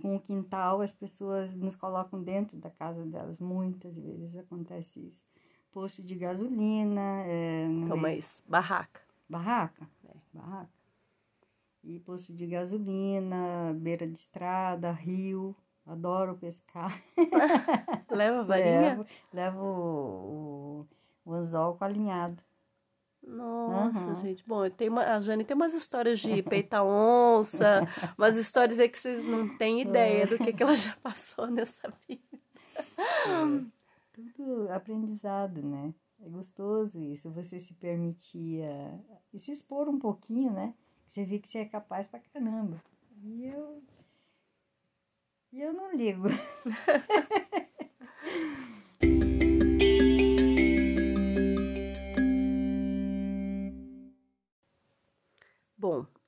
com 0.00 0.14
o 0.14 0.20
quintal 0.20 0.80
as 0.80 0.92
pessoas 0.92 1.56
nos 1.56 1.74
colocam 1.74 2.22
dentro 2.22 2.56
da 2.56 2.70
casa 2.70 3.04
delas. 3.04 3.40
Muitas 3.40 3.98
vezes 3.98 4.36
acontece 4.36 5.00
isso. 5.00 5.26
Posto 5.72 6.04
de 6.04 6.14
gasolina. 6.14 7.24
É, 7.26 7.64
então, 7.64 7.96
mas 7.96 8.40
barraca. 8.46 9.00
Barraca? 9.28 9.90
É, 10.04 10.14
barraca. 10.32 10.70
E 11.82 11.98
posto 11.98 12.32
de 12.32 12.46
gasolina, 12.46 13.74
beira 13.74 14.06
de 14.06 14.16
estrada, 14.16 14.92
rio. 14.92 15.56
Adoro 15.84 16.36
pescar. 16.36 16.96
Leva 18.08 18.44
varinha? 18.44 18.98
Levo, 19.02 19.06
levo 19.32 19.64
o, 19.64 20.86
o 21.26 21.34
anzol 21.34 21.76
alinhado. 21.80 22.42
Nossa, 23.22 23.98
uhum. 23.98 24.22
gente. 24.22 24.44
Bom, 24.46 24.70
tem 24.70 24.88
uma, 24.88 25.02
a 25.02 25.20
Jane 25.20 25.44
tem 25.44 25.56
umas 25.56 25.74
histórias 25.74 26.20
de 26.20 26.42
peita 26.44 26.84
onça, 26.84 27.82
umas 28.16 28.36
histórias 28.36 28.78
aí 28.78 28.88
que 28.88 28.98
vocês 28.98 29.26
não 29.26 29.58
têm 29.58 29.82
ideia 29.82 30.26
do 30.26 30.38
que, 30.38 30.52
que 30.52 30.62
ela 30.62 30.76
já 30.76 30.96
passou 31.02 31.48
nessa 31.48 31.88
vida. 32.08 32.22
É, 32.78 33.64
tudo 34.12 34.68
aprendizado, 34.70 35.60
né? 35.60 35.92
É 36.24 36.28
gostoso 36.28 37.02
isso, 37.02 37.30
você 37.30 37.58
se 37.58 37.74
permitir 37.74 38.62
e 39.34 39.38
se 39.38 39.50
expor 39.50 39.88
um 39.88 39.98
pouquinho, 39.98 40.52
né? 40.52 40.72
Você 41.06 41.24
vê 41.24 41.38
que 41.38 41.48
você 41.48 41.58
é 41.58 41.64
capaz 41.64 42.06
pra 42.06 42.20
caramba. 42.20 42.80
E 43.22 43.44
eu 43.44 43.82
E 45.52 45.60
eu 45.60 45.72
não 45.72 45.94
ligo. 45.94 46.28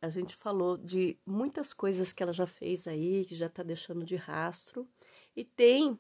a 0.00 0.08
gente 0.08 0.36
falou 0.36 0.76
de 0.76 1.18
muitas 1.26 1.72
coisas 1.74 2.12
que 2.12 2.22
ela 2.22 2.32
já 2.32 2.46
fez 2.46 2.86
aí, 2.86 3.24
que 3.24 3.34
já 3.34 3.46
está 3.46 3.62
deixando 3.62 4.04
de 4.04 4.16
rastro. 4.16 4.88
E 5.34 5.44
tem, 5.44 5.98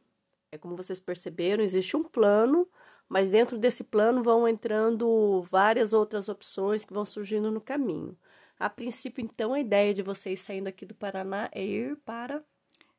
é 0.52 0.58
como 0.58 0.76
vocês 0.76 1.00
perceberam, 1.00 1.62
existe 1.62 1.96
um 1.96 2.04
plano, 2.04 2.68
mas 3.08 3.30
dentro 3.30 3.58
desse 3.58 3.82
plano 3.82 4.22
vão 4.22 4.46
entrando 4.46 5.42
várias 5.50 5.92
outras 5.92 6.28
opções 6.28 6.84
que 6.84 6.92
vão 6.92 7.04
surgindo 7.04 7.50
no 7.50 7.60
caminho. 7.60 8.16
A 8.58 8.68
princípio, 8.68 9.24
então, 9.24 9.52
a 9.52 9.60
ideia 9.60 9.94
de 9.94 10.02
vocês 10.02 10.40
saindo 10.40 10.68
aqui 10.68 10.84
do 10.84 10.94
Paraná 10.94 11.48
é 11.52 11.64
ir 11.64 11.96
para. 11.98 12.44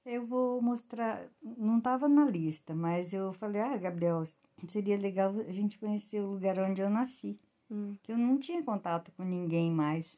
Eu 0.05 0.25
vou 0.25 0.61
mostrar, 0.61 1.27
não 1.41 1.77
estava 1.77 2.07
na 2.07 2.25
lista, 2.25 2.73
mas 2.73 3.13
eu 3.13 3.33
falei, 3.33 3.61
ah, 3.61 3.77
Gabriel, 3.77 4.23
seria 4.67 4.97
legal 4.97 5.35
a 5.47 5.51
gente 5.51 5.77
conhecer 5.77 6.21
o 6.21 6.31
lugar 6.31 6.57
onde 6.59 6.81
eu 6.81 6.89
nasci. 6.89 7.37
Hum. 7.69 7.95
Que 8.01 8.11
eu 8.11 8.17
não 8.17 8.37
tinha 8.39 8.63
contato 8.63 9.11
com 9.11 9.23
ninguém 9.23 9.71
mais. 9.71 10.17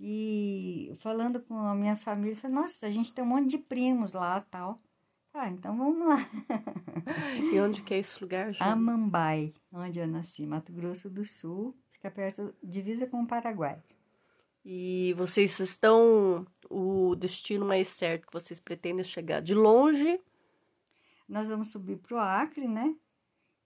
E 0.00 0.92
falando 0.96 1.40
com 1.40 1.56
a 1.56 1.74
minha 1.74 1.96
família, 1.96 2.34
falei, 2.34 2.56
nossa, 2.56 2.86
a 2.86 2.90
gente 2.90 3.12
tem 3.12 3.24
um 3.24 3.28
monte 3.28 3.48
de 3.50 3.58
primos 3.58 4.12
lá 4.12 4.40
tal. 4.40 4.80
Ah, 5.32 5.48
então 5.48 5.76
vamos 5.76 6.06
lá. 6.06 6.18
e 7.52 7.58
onde 7.60 7.82
que 7.82 7.94
é 7.94 7.98
esse 7.98 8.22
lugar, 8.22 8.52
Ju? 8.52 8.62
Amambai, 8.62 9.52
onde 9.72 9.98
eu 9.98 10.06
nasci, 10.06 10.46
Mato 10.46 10.72
Grosso 10.72 11.10
do 11.10 11.24
Sul, 11.24 11.76
fica 11.90 12.10
perto, 12.10 12.54
divisa 12.62 13.06
com 13.06 13.22
o 13.22 13.26
Paraguai. 13.26 13.82
E 14.64 15.12
vocês 15.14 15.58
estão, 15.58 16.46
o 16.70 17.14
destino 17.16 17.66
mais 17.66 17.88
certo 17.88 18.26
que 18.26 18.32
vocês 18.32 18.58
pretendem 18.60 19.04
chegar 19.04 19.42
de 19.42 19.54
longe? 19.54 20.20
Nós 21.28 21.48
vamos 21.48 21.70
subir 21.70 21.98
para 21.98 22.16
o 22.16 22.20
Acre, 22.20 22.68
né? 22.68 22.94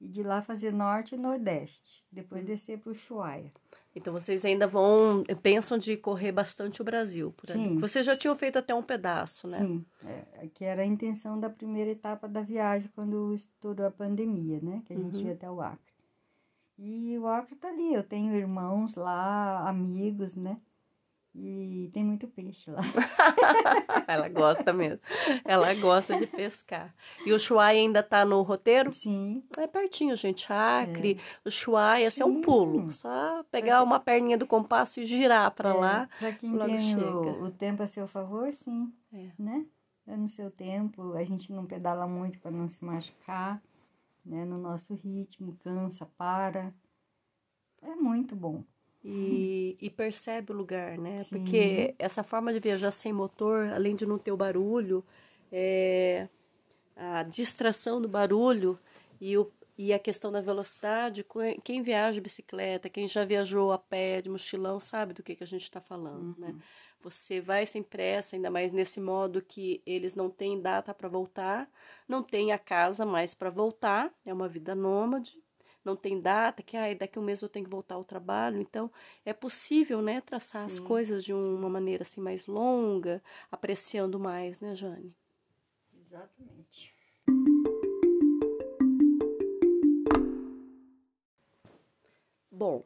E 0.00 0.08
de 0.08 0.22
lá 0.22 0.40
fazer 0.40 0.72
norte 0.72 1.14
e 1.14 1.18
nordeste. 1.18 2.04
Depois 2.10 2.44
descer 2.44 2.78
para 2.78 2.88
o 2.88 2.92
Ushuaia. 2.92 3.52
Então 3.94 4.12
vocês 4.12 4.44
ainda 4.44 4.66
vão, 4.66 5.24
pensam 5.42 5.78
de 5.78 5.96
correr 5.96 6.30
bastante 6.30 6.80
o 6.80 6.84
Brasil 6.84 7.32
por 7.32 7.50
aí. 7.50 7.56
Sim. 7.56 7.78
Vocês 7.78 8.06
já 8.06 8.16
tinham 8.16 8.36
feito 8.36 8.58
até 8.58 8.74
um 8.74 8.82
pedaço, 8.82 9.48
né? 9.48 9.58
Sim, 9.58 9.84
é, 10.04 10.48
que 10.54 10.64
era 10.64 10.82
a 10.82 10.86
intenção 10.86 11.38
da 11.38 11.50
primeira 11.50 11.90
etapa 11.90 12.28
da 12.28 12.40
viagem 12.40 12.90
quando 12.94 13.34
estourou 13.34 13.86
a 13.86 13.90
pandemia, 13.90 14.60
né? 14.62 14.82
Que 14.84 14.92
a 14.92 14.96
gente 14.96 15.16
uhum. 15.16 15.26
ia 15.26 15.32
até 15.32 15.50
o 15.50 15.60
Acre. 15.60 15.94
E 16.78 17.18
o 17.18 17.26
Acre 17.26 17.56
tá 17.56 17.68
ali, 17.68 17.92
eu 17.92 18.04
tenho 18.04 18.34
irmãos 18.36 18.94
lá, 18.94 19.68
amigos, 19.68 20.36
né? 20.36 20.60
E 21.40 21.88
tem 21.92 22.04
muito 22.04 22.26
peixe 22.26 22.68
lá. 22.68 22.80
Ela 24.08 24.28
gosta 24.28 24.72
mesmo. 24.72 24.98
Ela 25.44 25.72
gosta 25.74 26.18
de 26.18 26.26
pescar. 26.26 26.92
E 27.24 27.32
o 27.32 27.38
Chuai 27.38 27.78
ainda 27.78 28.02
tá 28.02 28.24
no 28.24 28.42
roteiro? 28.42 28.92
Sim. 28.92 29.44
É 29.56 29.68
pertinho, 29.68 30.16
gente. 30.16 30.52
Acre, 30.52 31.12
é. 31.12 31.48
o 31.48 31.50
Chuai, 31.50 32.04
assim, 32.04 32.22
é 32.22 32.26
um 32.26 32.40
pulo. 32.40 32.90
Só 32.90 33.44
pegar 33.52 33.84
uma 33.84 34.00
perninha 34.00 34.36
do 34.36 34.48
compasso 34.48 35.00
e 35.00 35.06
girar 35.06 35.52
para 35.52 35.70
é. 35.70 35.74
lá. 35.74 36.08
Para 36.18 36.32
quem 36.32 36.50
logo 36.50 36.66
tem 36.66 36.78
chega. 36.78 37.06
O, 37.06 37.44
o, 37.44 37.50
tempo 37.52 37.84
a 37.84 37.86
seu 37.86 38.08
favor, 38.08 38.52
sim. 38.52 38.92
É. 39.12 39.28
Né? 39.38 39.64
É 40.08 40.16
no 40.16 40.28
seu 40.28 40.50
tempo. 40.50 41.12
A 41.12 41.22
gente 41.22 41.52
não 41.52 41.66
pedala 41.66 42.08
muito 42.08 42.40
para 42.40 42.50
não 42.50 42.68
se 42.68 42.84
machucar. 42.84 43.62
Né? 44.26 44.44
No 44.44 44.58
nosso 44.58 44.92
ritmo, 44.94 45.56
cansa, 45.62 46.04
para. 46.16 46.74
É 47.80 47.94
muito 47.94 48.34
bom 48.34 48.64
e, 49.04 49.76
e, 49.80 49.88
percebe 49.88 50.52
o 50.52 50.54
lugar, 50.54 50.98
né? 50.98 51.20
Sim. 51.20 51.38
Porque 51.38 51.94
essa 51.98 52.22
forma 52.22 52.52
de 52.52 52.58
viajar 52.58 52.90
sem 52.90 53.12
motor, 53.12 53.68
além 53.72 53.94
de 53.94 54.04
não 54.04 54.18
ter 54.18 54.32
o 54.32 54.36
barulho, 54.36 55.04
é, 55.52 56.28
a 56.96 57.22
distração 57.22 58.00
do 58.00 58.08
barulho 58.08 58.78
e, 59.20 59.38
o, 59.38 59.50
e 59.76 59.92
a 59.92 59.98
questão 59.98 60.32
da 60.32 60.40
velocidade, 60.40 61.24
quem 61.62 61.80
viaja 61.80 62.14
de 62.14 62.20
bicicleta, 62.20 62.90
quem 62.90 63.06
já 63.06 63.24
viajou 63.24 63.72
a 63.72 63.78
pé, 63.78 64.20
de 64.20 64.28
mochilão, 64.28 64.80
sabe 64.80 65.14
do 65.14 65.22
que, 65.22 65.36
que 65.36 65.44
a 65.44 65.46
gente 65.46 65.62
está 65.62 65.80
falando, 65.80 66.36
uhum. 66.36 66.46
né? 66.46 66.54
Você 67.00 67.40
vai 67.40 67.64
sem 67.64 67.80
pressa, 67.80 68.34
ainda 68.34 68.50
mais 68.50 68.72
nesse 68.72 69.00
modo 69.00 69.40
que 69.40 69.80
eles 69.86 70.16
não 70.16 70.28
têm 70.28 70.60
data 70.60 70.92
para 70.92 71.08
voltar, 71.08 71.70
não 72.08 72.24
tem 72.24 72.50
a 72.50 72.58
casa 72.58 73.06
mais 73.06 73.34
para 73.34 73.50
voltar, 73.50 74.12
é 74.26 74.34
uma 74.34 74.48
vida 74.48 74.74
nômade, 74.74 75.40
não 75.88 75.96
tem 75.96 76.20
data, 76.20 76.62
que 76.62 76.76
ah, 76.76 76.94
daqui 76.94 77.18
a 77.18 77.22
um 77.22 77.24
mês 77.24 77.40
eu 77.40 77.48
tenho 77.48 77.64
que 77.64 77.70
voltar 77.70 77.94
ao 77.94 78.04
trabalho. 78.04 78.60
Então, 78.60 78.90
é 79.24 79.32
possível, 79.32 80.02
né, 80.02 80.20
traçar 80.20 80.60
Sim. 80.62 80.66
as 80.66 80.78
coisas 80.78 81.24
de 81.24 81.32
uma 81.32 81.68
maneira 81.68 82.02
assim 82.02 82.20
mais 82.20 82.46
longa, 82.46 83.22
apreciando 83.50 84.20
mais, 84.20 84.60
né, 84.60 84.74
Jane? 84.74 85.14
Exatamente. 85.98 86.94
Bom, 92.50 92.84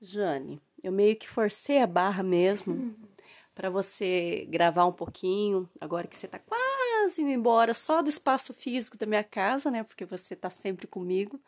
Jane, 0.00 0.60
eu 0.82 0.92
meio 0.92 1.16
que 1.16 1.28
forcei 1.28 1.80
a 1.80 1.86
barra 1.86 2.22
mesmo 2.22 2.94
para 3.54 3.70
você 3.70 4.46
gravar 4.50 4.84
um 4.84 4.92
pouquinho, 4.92 5.68
agora 5.80 6.06
que 6.06 6.16
você 6.16 6.26
está 6.26 6.38
quase 6.38 7.22
indo 7.22 7.30
embora 7.30 7.72
só 7.72 8.02
do 8.02 8.10
espaço 8.10 8.52
físico 8.52 8.98
da 8.98 9.06
minha 9.06 9.24
casa, 9.24 9.70
né? 9.70 9.82
Porque 9.82 10.04
você 10.04 10.34
está 10.34 10.50
sempre 10.50 10.86
comigo. 10.86 11.40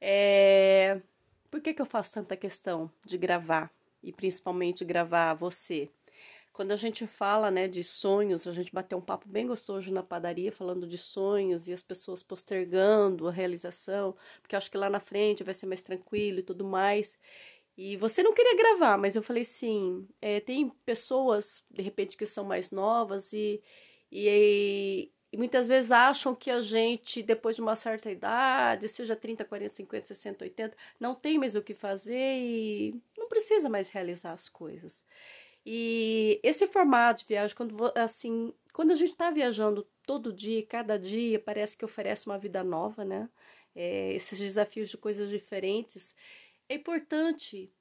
É... 0.00 1.00
Por 1.50 1.60
que, 1.60 1.74
que 1.74 1.82
eu 1.82 1.86
faço 1.86 2.14
tanta 2.14 2.36
questão 2.36 2.90
de 3.04 3.18
gravar? 3.18 3.70
E 4.02 4.12
principalmente 4.12 4.84
gravar 4.84 5.34
você? 5.34 5.90
Quando 6.52 6.72
a 6.72 6.76
gente 6.76 7.06
fala 7.06 7.50
né, 7.50 7.68
de 7.68 7.82
sonhos, 7.84 8.46
a 8.46 8.52
gente 8.52 8.72
bateu 8.72 8.98
um 8.98 9.00
papo 9.00 9.28
bem 9.28 9.46
gostoso 9.46 9.92
na 9.92 10.02
padaria 10.02 10.50
falando 10.50 10.86
de 10.86 10.98
sonhos 10.98 11.68
e 11.68 11.72
as 11.72 11.82
pessoas 11.82 12.22
postergando 12.22 13.28
a 13.28 13.32
realização, 13.32 14.16
porque 14.42 14.56
acho 14.56 14.70
que 14.70 14.76
lá 14.76 14.90
na 14.90 15.00
frente 15.00 15.44
vai 15.44 15.54
ser 15.54 15.66
mais 15.66 15.82
tranquilo 15.82 16.40
e 16.40 16.42
tudo 16.42 16.64
mais. 16.64 17.16
E 17.76 17.96
você 17.96 18.22
não 18.22 18.34
queria 18.34 18.56
gravar, 18.56 18.98
mas 18.98 19.16
eu 19.16 19.22
falei 19.22 19.44
sim, 19.44 20.06
é, 20.20 20.40
tem 20.40 20.68
pessoas, 20.84 21.64
de 21.70 21.82
repente, 21.82 22.16
que 22.16 22.26
são 22.26 22.44
mais 22.44 22.70
novas 22.70 23.32
e, 23.32 23.62
e, 24.12 25.10
e 25.32 25.36
muitas 25.36 25.68
vezes 25.68 25.92
acham 25.92 26.34
que 26.34 26.50
a 26.50 26.60
gente, 26.60 27.22
depois 27.22 27.54
de 27.56 27.62
uma 27.62 27.76
certa 27.76 28.10
idade, 28.10 28.88
seja 28.88 29.14
30, 29.14 29.44
40, 29.44 29.74
50, 29.74 30.06
60, 30.06 30.44
80, 30.44 30.76
não 30.98 31.14
tem 31.14 31.38
mais 31.38 31.54
o 31.54 31.62
que 31.62 31.72
fazer 31.72 32.14
e 32.38 33.00
não 33.16 33.28
precisa 33.28 33.68
mais 33.68 33.90
realizar 33.90 34.32
as 34.32 34.48
coisas. 34.48 35.04
E 35.64 36.40
esse 36.42 36.66
formato 36.66 37.20
de 37.20 37.28
viagem, 37.28 37.54
quando 37.54 37.92
assim, 37.94 38.52
quando 38.72 38.92
a 38.92 38.96
gente 38.96 39.10
está 39.12 39.30
viajando 39.30 39.86
todo 40.06 40.32
dia, 40.32 40.66
cada 40.66 40.98
dia, 40.98 41.38
parece 41.38 41.76
que 41.76 41.84
oferece 41.84 42.26
uma 42.26 42.38
vida 42.38 42.64
nova, 42.64 43.04
né? 43.04 43.28
É, 43.74 44.12
esses 44.14 44.38
desafios 44.38 44.88
de 44.88 44.96
coisas 44.96 45.30
diferentes. 45.30 46.14
É 46.68 46.74
importante 46.74 47.72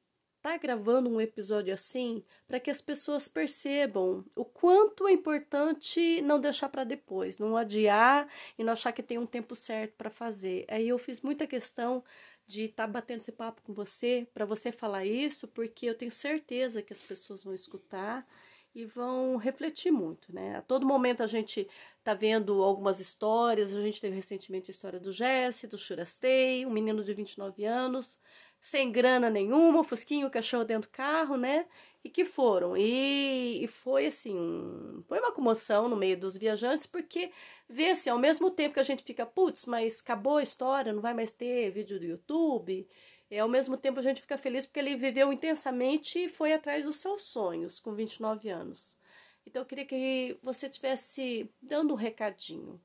tá 0.41 0.57
gravando 0.57 1.09
um 1.09 1.19
episódio 1.19 1.73
assim 1.73 2.23
para 2.47 2.59
que 2.59 2.69
as 2.69 2.81
pessoas 2.81 3.27
percebam 3.27 4.23
o 4.35 4.45
quanto 4.45 5.07
é 5.07 5.11
importante 5.11 6.21
não 6.21 6.39
deixar 6.39 6.69
para 6.69 6.83
depois, 6.83 7.39
não 7.39 7.57
adiar 7.57 8.27
e 8.57 8.63
não 8.63 8.73
achar 8.73 8.91
que 8.91 9.03
tem 9.03 9.17
um 9.17 9.25
tempo 9.25 9.55
certo 9.55 9.93
para 9.97 10.09
fazer. 10.09 10.65
Aí 10.69 10.87
eu 10.87 10.97
fiz 10.97 11.21
muita 11.21 11.45
questão 11.45 12.03
de 12.47 12.63
estar 12.63 12.87
tá 12.87 12.91
batendo 12.91 13.19
esse 13.19 13.31
papo 13.31 13.61
com 13.61 13.73
você, 13.73 14.27
para 14.33 14.43
você 14.45 14.71
falar 14.71 15.05
isso, 15.05 15.47
porque 15.47 15.85
eu 15.85 15.95
tenho 15.95 16.11
certeza 16.11 16.81
que 16.81 16.93
as 16.93 17.01
pessoas 17.01 17.43
vão 17.43 17.53
escutar 17.53 18.25
e 18.73 18.85
vão 18.85 19.35
refletir 19.35 19.91
muito, 19.91 20.33
né? 20.33 20.55
A 20.57 20.61
todo 20.61 20.85
momento 20.85 21.21
a 21.21 21.27
gente 21.27 21.67
tá 22.03 22.13
vendo 22.13 22.63
algumas 22.63 22.99
histórias, 22.99 23.73
a 23.73 23.81
gente 23.81 23.99
teve 23.99 24.15
recentemente 24.15 24.71
a 24.71 24.73
história 24.73 24.99
do 24.99 25.11
Jesse, 25.11 25.67
do 25.67 25.77
Churastei, 25.77 26.65
um 26.65 26.71
menino 26.71 27.03
de 27.03 27.13
29 27.13 27.65
anos, 27.65 28.17
sem 28.61 28.91
grana 28.91 29.29
nenhuma, 29.29 29.83
fusquinho, 29.83 30.27
o 30.27 30.31
cachorro 30.31 30.65
dentro 30.65 30.89
do 30.89 30.93
carro, 30.93 31.37
né? 31.37 31.65
E 32.03 32.09
que 32.09 32.25
foram. 32.25 32.75
E, 32.77 33.63
e 33.63 33.67
foi 33.67 34.07
assim, 34.07 34.37
um, 34.37 35.01
foi 35.07 35.19
uma 35.19 35.31
comoção 35.31 35.87
no 35.89 35.95
meio 35.95 36.17
dos 36.19 36.37
viajantes, 36.37 36.85
porque 36.85 37.31
vê 37.67 37.87
assim, 37.91 38.09
ao 38.09 38.19
mesmo 38.19 38.51
tempo 38.51 38.73
que 38.73 38.79
a 38.79 38.83
gente 38.83 39.03
fica, 39.03 39.25
putz, 39.25 39.65
mas 39.65 40.01
acabou 40.01 40.37
a 40.37 40.43
história, 40.43 40.93
não 40.93 41.01
vai 41.01 41.13
mais 41.13 41.31
ter 41.31 41.71
vídeo 41.71 41.99
do 41.99 42.05
YouTube. 42.05 42.87
E 43.31 43.37
ao 43.37 43.47
mesmo 43.47 43.77
tempo 43.77 43.99
a 43.99 44.03
gente 44.03 44.21
fica 44.21 44.37
feliz 44.37 44.65
porque 44.65 44.79
ele 44.79 44.95
viveu 44.95 45.31
intensamente 45.31 46.25
e 46.25 46.29
foi 46.29 46.53
atrás 46.53 46.83
dos 46.83 46.97
seus 46.97 47.23
sonhos 47.23 47.79
com 47.79 47.93
29 47.93 48.49
anos. 48.49 48.97
Então 49.45 49.61
eu 49.61 49.65
queria 49.65 49.85
que 49.85 50.37
você 50.41 50.67
tivesse 50.69 51.49
dando 51.61 51.93
um 51.93 51.97
recadinho 51.97 52.81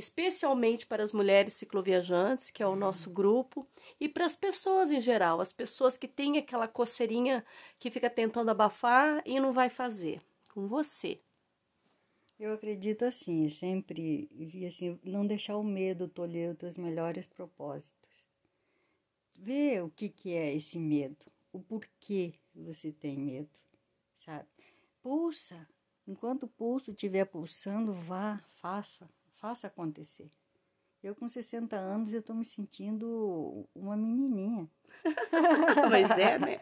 especialmente 0.00 0.86
para 0.86 1.04
as 1.04 1.12
mulheres 1.12 1.52
cicloviajantes, 1.52 2.50
que 2.50 2.62
é 2.62 2.66
o 2.66 2.74
nosso 2.74 3.10
grupo, 3.10 3.68
e 4.00 4.08
para 4.08 4.24
as 4.24 4.34
pessoas 4.34 4.90
em 4.90 4.98
geral, 4.98 5.42
as 5.42 5.52
pessoas 5.52 5.98
que 5.98 6.08
têm 6.08 6.38
aquela 6.38 6.66
coceirinha 6.66 7.44
que 7.78 7.90
fica 7.90 8.08
tentando 8.08 8.50
abafar 8.50 9.22
e 9.26 9.38
não 9.38 9.52
vai 9.52 9.68
fazer, 9.68 10.22
com 10.48 10.66
você. 10.66 11.20
Eu 12.38 12.54
acredito 12.54 13.04
assim, 13.04 13.46
sempre 13.50 14.26
vi 14.32 14.64
assim, 14.64 14.98
não 15.04 15.26
deixar 15.26 15.58
o 15.58 15.62
medo 15.62 16.08
tolher 16.08 16.52
os 16.52 16.56
teus 16.56 16.76
melhores 16.78 17.26
propósitos. 17.26 18.26
Vê 19.36 19.82
o 19.82 19.90
que, 19.90 20.08
que 20.08 20.32
é 20.32 20.54
esse 20.54 20.78
medo, 20.78 21.26
o 21.52 21.60
porquê 21.60 22.32
você 22.54 22.90
tem 22.90 23.18
medo, 23.18 23.50
sabe? 24.16 24.48
Pulsa, 25.02 25.68
Enquanto 26.10 26.42
o 26.42 26.48
pulso 26.48 26.90
estiver 26.90 27.24
pulsando, 27.24 27.92
vá, 27.92 28.42
faça, 28.48 29.08
faça 29.40 29.66
acontecer. 29.66 30.30
Eu 31.02 31.14
com 31.14 31.26
60 31.26 31.74
anos 31.76 32.12
eu 32.12 32.20
estou 32.20 32.36
me 32.36 32.44
sentindo 32.44 33.66
uma 33.74 33.96
menininha. 33.96 34.70
Mas 35.90 36.10
é, 36.10 36.38
né? 36.38 36.60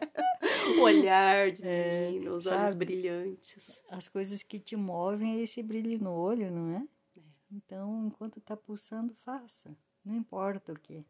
O 0.77 0.81
olhar 0.81 1.51
de 1.51 1.61
é, 1.65 2.09
menino, 2.09 2.37
os 2.37 2.45
sabe? 2.45 2.57
olhos 2.57 2.73
brilhantes. 2.75 3.83
As 3.89 4.07
coisas 4.07 4.41
que 4.41 4.57
te 4.57 4.77
movem 4.77 5.39
é 5.39 5.43
esse 5.43 5.61
brilho 5.61 6.01
no 6.01 6.11
olho, 6.11 6.49
não 6.49 6.71
é? 6.71 6.87
é. 7.17 7.21
Então, 7.51 8.07
enquanto 8.07 8.39
está 8.39 8.55
pulsando, 8.55 9.13
faça. 9.13 9.75
Não 10.05 10.15
importa 10.15 10.71
o 10.71 10.79
que, 10.79 11.03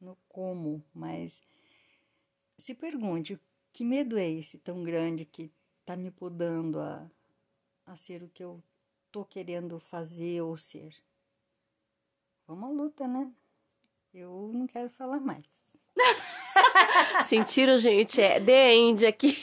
no 0.00 0.16
como, 0.28 0.84
mas 0.92 1.40
se 2.58 2.74
pergunte, 2.74 3.38
que 3.72 3.84
medo 3.84 4.18
é 4.18 4.28
esse 4.28 4.58
tão 4.58 4.82
grande 4.82 5.24
que 5.24 5.52
está 5.80 5.96
me 5.96 6.10
podando 6.10 6.80
a, 6.80 7.08
a 7.86 7.94
ser 7.94 8.24
o 8.24 8.28
que 8.28 8.42
eu 8.42 8.60
estou 9.10 9.24
querendo 9.24 9.80
fazer 9.80 10.40
ou 10.40 10.56
ser? 10.56 10.94
Vamos 12.46 12.70
à 12.70 12.72
luta, 12.72 13.08
né? 13.08 13.28
Eu 14.14 14.50
não 14.54 14.68
quero 14.68 14.88
falar 14.90 15.18
mais. 15.18 15.44
Sentiram, 17.26 17.78
gente? 17.80 18.20
É 18.20 18.40
The 18.40 18.74
End 18.74 19.04
aqui. 19.04 19.36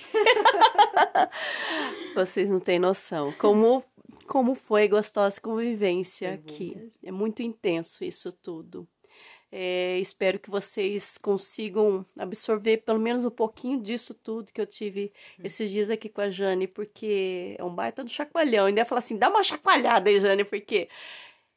Vocês 2.15 2.49
não 2.49 2.61
têm 2.61 2.79
noção. 2.79 3.33
Como, 3.33 3.83
como 4.25 4.55
foi 4.55 4.87
gostosa 4.87 5.39
convivência 5.39 6.35
aqui. 6.35 6.89
É 7.03 7.11
muito 7.11 7.41
intenso 7.41 8.05
isso 8.05 8.31
tudo. 8.31 8.87
É, 9.49 9.97
espero 9.99 10.39
que 10.39 10.49
vocês 10.49 11.17
consigam 11.17 12.05
absorver 12.17 12.77
pelo 12.77 12.99
menos 12.99 13.23
um 13.23 13.29
pouquinho 13.29 13.81
disso 13.81 14.13
tudo 14.13 14.51
que 14.51 14.59
eu 14.59 14.65
tive 14.65 15.13
esses 15.41 15.71
dias 15.71 15.89
aqui 15.89 16.09
com 16.09 16.19
a 16.19 16.29
Jane, 16.29 16.67
porque 16.67 17.55
é 17.57 17.63
um 17.63 17.73
baita 17.73 18.03
do 18.03 18.09
chacoalhão. 18.09 18.65
Ainda 18.65 18.81
ia 18.81 18.85
falar 18.85 18.99
assim: 18.99 19.17
dá 19.17 19.29
uma 19.29 19.43
chacoalhada 19.43 20.09
aí, 20.09 20.19
Jane, 20.19 20.43
porque 20.43 20.89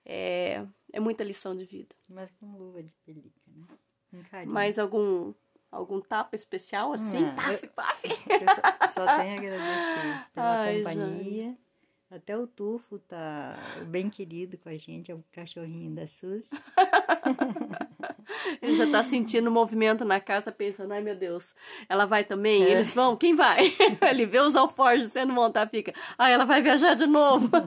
é, 0.06 0.64
é 0.92 1.00
muita 1.00 1.24
lição 1.24 1.52
de 1.52 1.64
vida. 1.64 1.94
Mas 2.08 2.30
com 2.38 2.56
luva 2.56 2.82
de 2.82 2.94
pelica, 3.04 3.40
né? 3.48 3.66
Um 4.12 4.46
Mais 4.46 4.78
algum 4.78 5.32
algum 5.70 6.00
tapa 6.00 6.34
especial 6.34 6.92
assim? 6.92 7.20
Não, 7.20 7.36
paf, 7.36 7.64
eu, 7.64 7.70
paf. 7.70 8.08
Eu 8.08 8.88
só, 8.88 9.04
só 9.04 9.18
tenho 9.18 9.34
a 9.34 9.36
agradecer 9.36 10.26
pela 10.34 10.60
Ai, 10.62 10.76
companhia. 10.78 11.44
Jane. 11.44 11.58
Até 12.10 12.36
o 12.36 12.44
Tufo 12.44 12.98
tá 12.98 13.56
bem 13.86 14.10
querido 14.10 14.58
com 14.58 14.68
a 14.68 14.76
gente, 14.76 15.12
é 15.12 15.14
o 15.14 15.22
cachorrinho 15.30 15.94
da 15.94 16.08
Suzy. 16.08 16.50
Ele 18.60 18.74
já 18.74 18.90
tá 18.90 19.02
sentindo 19.04 19.48
o 19.48 19.52
movimento 19.52 20.04
na 20.04 20.18
casa, 20.18 20.46
tá 20.46 20.52
pensando, 20.52 20.90
ai 20.90 21.00
meu 21.00 21.14
Deus, 21.14 21.54
ela 21.88 22.06
vai 22.06 22.24
também? 22.24 22.64
É. 22.64 22.72
Eles 22.72 22.92
vão? 22.92 23.16
Quem 23.16 23.34
vai? 23.34 23.60
Ele 24.10 24.26
vê 24.26 24.40
os 24.40 24.56
alforjes 24.56 25.12
sendo 25.12 25.32
montar, 25.32 25.68
fica, 25.68 25.94
ai, 26.18 26.32
ela 26.32 26.44
vai 26.44 26.60
viajar 26.60 26.94
de 26.94 27.06
novo. 27.06 27.48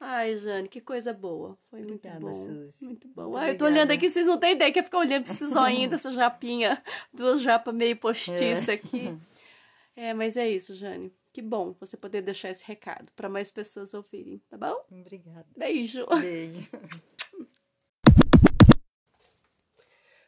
Ai, 0.00 0.36
Jane, 0.38 0.68
que 0.68 0.80
coisa 0.80 1.12
boa. 1.12 1.58
Foi 1.68 1.82
Obrigada, 1.82 2.20
muito 2.20 2.36
bom. 2.36 2.44
Suzy. 2.44 2.84
Muito 2.84 3.08
bom. 3.08 3.36
Ai, 3.36 3.50
eu 3.50 3.58
tô 3.58 3.64
olhando 3.64 3.90
aqui, 3.90 4.08
vocês 4.08 4.26
não 4.26 4.38
têm 4.38 4.52
ideia 4.52 4.72
que 4.72 4.78
eu 4.78 4.84
ficar 4.84 4.98
olhando 4.98 5.24
pra 5.24 5.32
esse 5.32 5.44
zoinho 5.44 5.90
dessa 5.90 6.12
japinha, 6.12 6.80
duas 7.12 7.42
japas 7.42 7.74
meio 7.74 7.96
postiça 7.96 8.70
é. 8.70 8.74
aqui. 8.76 9.18
É, 9.96 10.14
mas 10.14 10.36
é 10.36 10.48
isso, 10.48 10.72
Jane. 10.72 11.12
Que 11.38 11.42
bom 11.42 11.72
você 11.78 11.96
poder 11.96 12.20
deixar 12.22 12.50
esse 12.50 12.64
recado 12.64 13.12
para 13.14 13.28
mais 13.28 13.48
pessoas 13.48 13.94
ouvirem, 13.94 14.42
tá 14.50 14.56
bom? 14.56 14.74
Obrigada. 14.90 15.46
Beijo. 15.56 16.04
Beijo. 16.20 16.68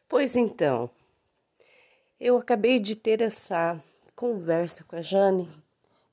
Pois 0.07 0.37
então, 0.37 0.89
eu 2.17 2.37
acabei 2.37 2.79
de 2.79 2.95
ter 2.95 3.21
essa 3.21 3.77
conversa 4.15 4.85
com 4.85 4.95
a 4.95 5.01
Jane 5.01 5.49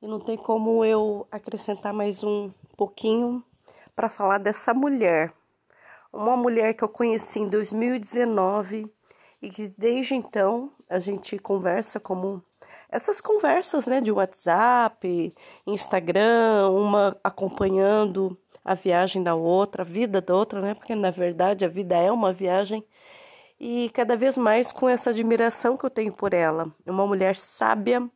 e 0.02 0.08
não 0.08 0.18
tem 0.18 0.36
como 0.36 0.84
eu 0.84 1.28
acrescentar 1.30 1.92
mais 1.92 2.24
um 2.24 2.50
pouquinho 2.76 3.40
para 3.94 4.08
falar 4.08 4.38
dessa 4.38 4.74
mulher. 4.74 5.32
Uma 6.12 6.36
mulher 6.36 6.74
que 6.74 6.82
eu 6.82 6.88
conheci 6.88 7.38
em 7.38 7.48
2019 7.48 8.92
e 9.40 9.48
que 9.48 9.68
desde 9.78 10.16
então 10.16 10.72
a 10.90 10.98
gente 10.98 11.38
conversa 11.38 12.00
como 12.00 12.42
essas 12.90 13.20
conversas, 13.20 13.86
né, 13.86 14.00
de 14.00 14.10
WhatsApp, 14.10 15.32
Instagram, 15.66 16.68
uma 16.70 17.16
acompanhando 17.22 18.36
a 18.64 18.74
viagem 18.74 19.22
da 19.22 19.34
outra, 19.34 19.82
a 19.82 19.86
vida 19.86 20.20
da 20.20 20.34
outra, 20.34 20.60
né? 20.60 20.74
Porque 20.74 20.94
na 20.94 21.10
verdade 21.10 21.64
a 21.64 21.68
vida 21.68 21.96
é 21.96 22.10
uma 22.12 22.32
viagem 22.32 22.84
e 23.60 23.90
cada 23.90 24.16
vez 24.16 24.38
mais 24.38 24.70
com 24.72 24.88
essa 24.88 25.10
admiração 25.10 25.76
que 25.76 25.84
eu 25.84 25.90
tenho 25.90 26.12
por 26.12 26.32
ela. 26.32 26.72
Uma 26.86 27.06
mulher 27.06 27.36
sábia, 27.36 28.08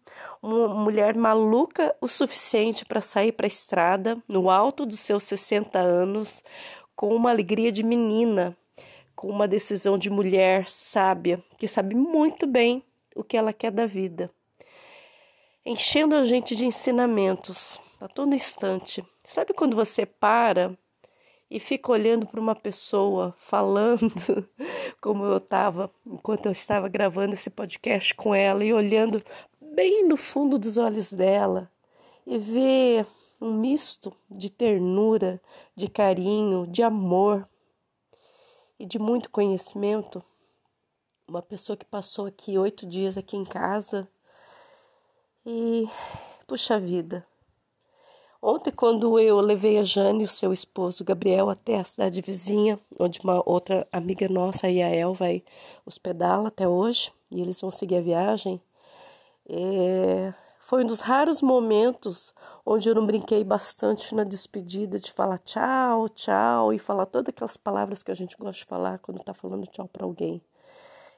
uma 0.43 0.69
mulher 0.69 1.17
maluca 1.17 1.95
o 2.01 2.07
suficiente 2.07 2.85
para 2.85 3.01
sair 3.01 3.33
para 3.33 3.47
a 3.47 3.49
estrada 3.49 4.23
no 4.29 4.51
alto 4.51 4.87
dos 4.87 5.01
seus 5.01 5.25
60 5.25 5.79
anos, 5.79 6.45
com 6.95 7.15
uma 7.15 7.31
alegria 7.31 7.73
de 7.73 7.83
menina, 7.83 8.57
com 9.17 9.29
uma 9.29 9.49
decisão 9.49 9.99
de 9.99 10.11
mulher 10.11 10.69
sábia, 10.69 11.43
que 11.59 11.67
sabe 11.67 11.95
muito 11.97 12.47
bem 12.47 12.85
o 13.17 13.25
que 13.25 13.37
ela 13.37 13.53
quer 13.53 13.73
da 13.73 13.87
vida. 13.87 14.31
Enchendo 15.65 16.17
a 16.17 16.25
gente 16.25 16.57
de 16.57 16.67
ensinamentos 16.67 17.79
a 18.01 18.09
todo 18.09 18.35
instante. 18.35 19.05
Sabe 19.25 19.53
quando 19.53 19.77
você 19.77 20.05
para 20.05 20.77
e 21.49 21.61
fica 21.61 21.93
olhando 21.93 22.27
para 22.27 22.41
uma 22.41 22.57
pessoa 22.57 23.33
falando 23.39 24.11
como 25.01 25.25
eu 25.25 25.37
estava 25.37 25.89
enquanto 26.05 26.47
eu 26.47 26.53
estava 26.53 26.89
gravando 26.89 27.35
esse 27.35 27.49
podcast 27.49 28.13
com 28.17 28.35
ela 28.35 28.65
e 28.65 28.73
olhando 28.73 29.23
bem 29.61 30.05
no 30.05 30.17
fundo 30.17 30.59
dos 30.59 30.79
olhos 30.79 31.13
dela 31.13 31.71
e 32.27 32.37
ver 32.39 33.07
um 33.41 33.55
misto 33.55 34.13
de 34.29 34.51
ternura, 34.51 35.41
de 35.77 35.87
carinho, 35.87 36.67
de 36.67 36.83
amor 36.83 37.49
e 38.81 38.85
de 38.85 38.99
muito 38.99 39.31
conhecimento. 39.31 40.21
Uma 41.29 41.41
pessoa 41.41 41.77
que 41.77 41.85
passou 41.85 42.27
aqui 42.27 42.59
oito 42.59 42.85
dias 42.85 43.17
aqui 43.17 43.37
em 43.37 43.45
casa 43.45 44.09
e 45.45 45.89
puxa 46.47 46.79
vida, 46.79 47.27
Ontem, 48.45 48.73
quando 48.73 49.21
eu 49.21 49.39
levei 49.39 49.79
a 49.79 49.85
Jane 49.85 50.23
e 50.23 50.25
o 50.25 50.29
seu 50.29 50.53
esposo 50.53 51.05
Gabriel 51.05 51.49
até 51.49 51.79
a 51.79 51.85
cidade 51.85 52.21
vizinha, 52.21 52.77
onde 52.99 53.21
uma 53.21 53.41
outra 53.49 53.87
amiga 53.93 54.29
nossa, 54.29 54.67
a 54.67 54.71
Yael, 54.71 55.15
vai 55.15 55.45
hospedá-la 55.87 56.49
até 56.49 56.67
hoje, 56.67 57.13
e 57.31 57.41
eles 57.41 57.61
vão 57.61 57.71
seguir 57.71 57.99
a 57.99 58.01
viagem, 58.01 58.61
é... 59.49 60.35
foi 60.59 60.83
um 60.83 60.87
dos 60.89 60.99
raros 60.99 61.41
momentos 61.41 62.35
onde 62.67 62.89
eu 62.89 62.97
não 62.97 63.07
brinquei 63.07 63.45
bastante 63.45 64.13
na 64.13 64.25
despedida 64.25 64.99
de 64.99 65.13
falar 65.13 65.39
tchau, 65.39 66.09
tchau, 66.09 66.73
e 66.75 66.81
falar 66.81 67.07
todas 67.07 67.29
aquelas 67.29 67.57
palavras 67.57 68.03
que 68.03 68.11
a 68.11 68.15
gente 68.15 68.37
gosta 68.37 68.59
de 68.59 68.67
falar 68.67 68.99
quando 68.99 69.21
está 69.21 69.33
falando 69.33 69.69
tchau 69.69 69.87
para 69.87 70.05
alguém. 70.05 70.43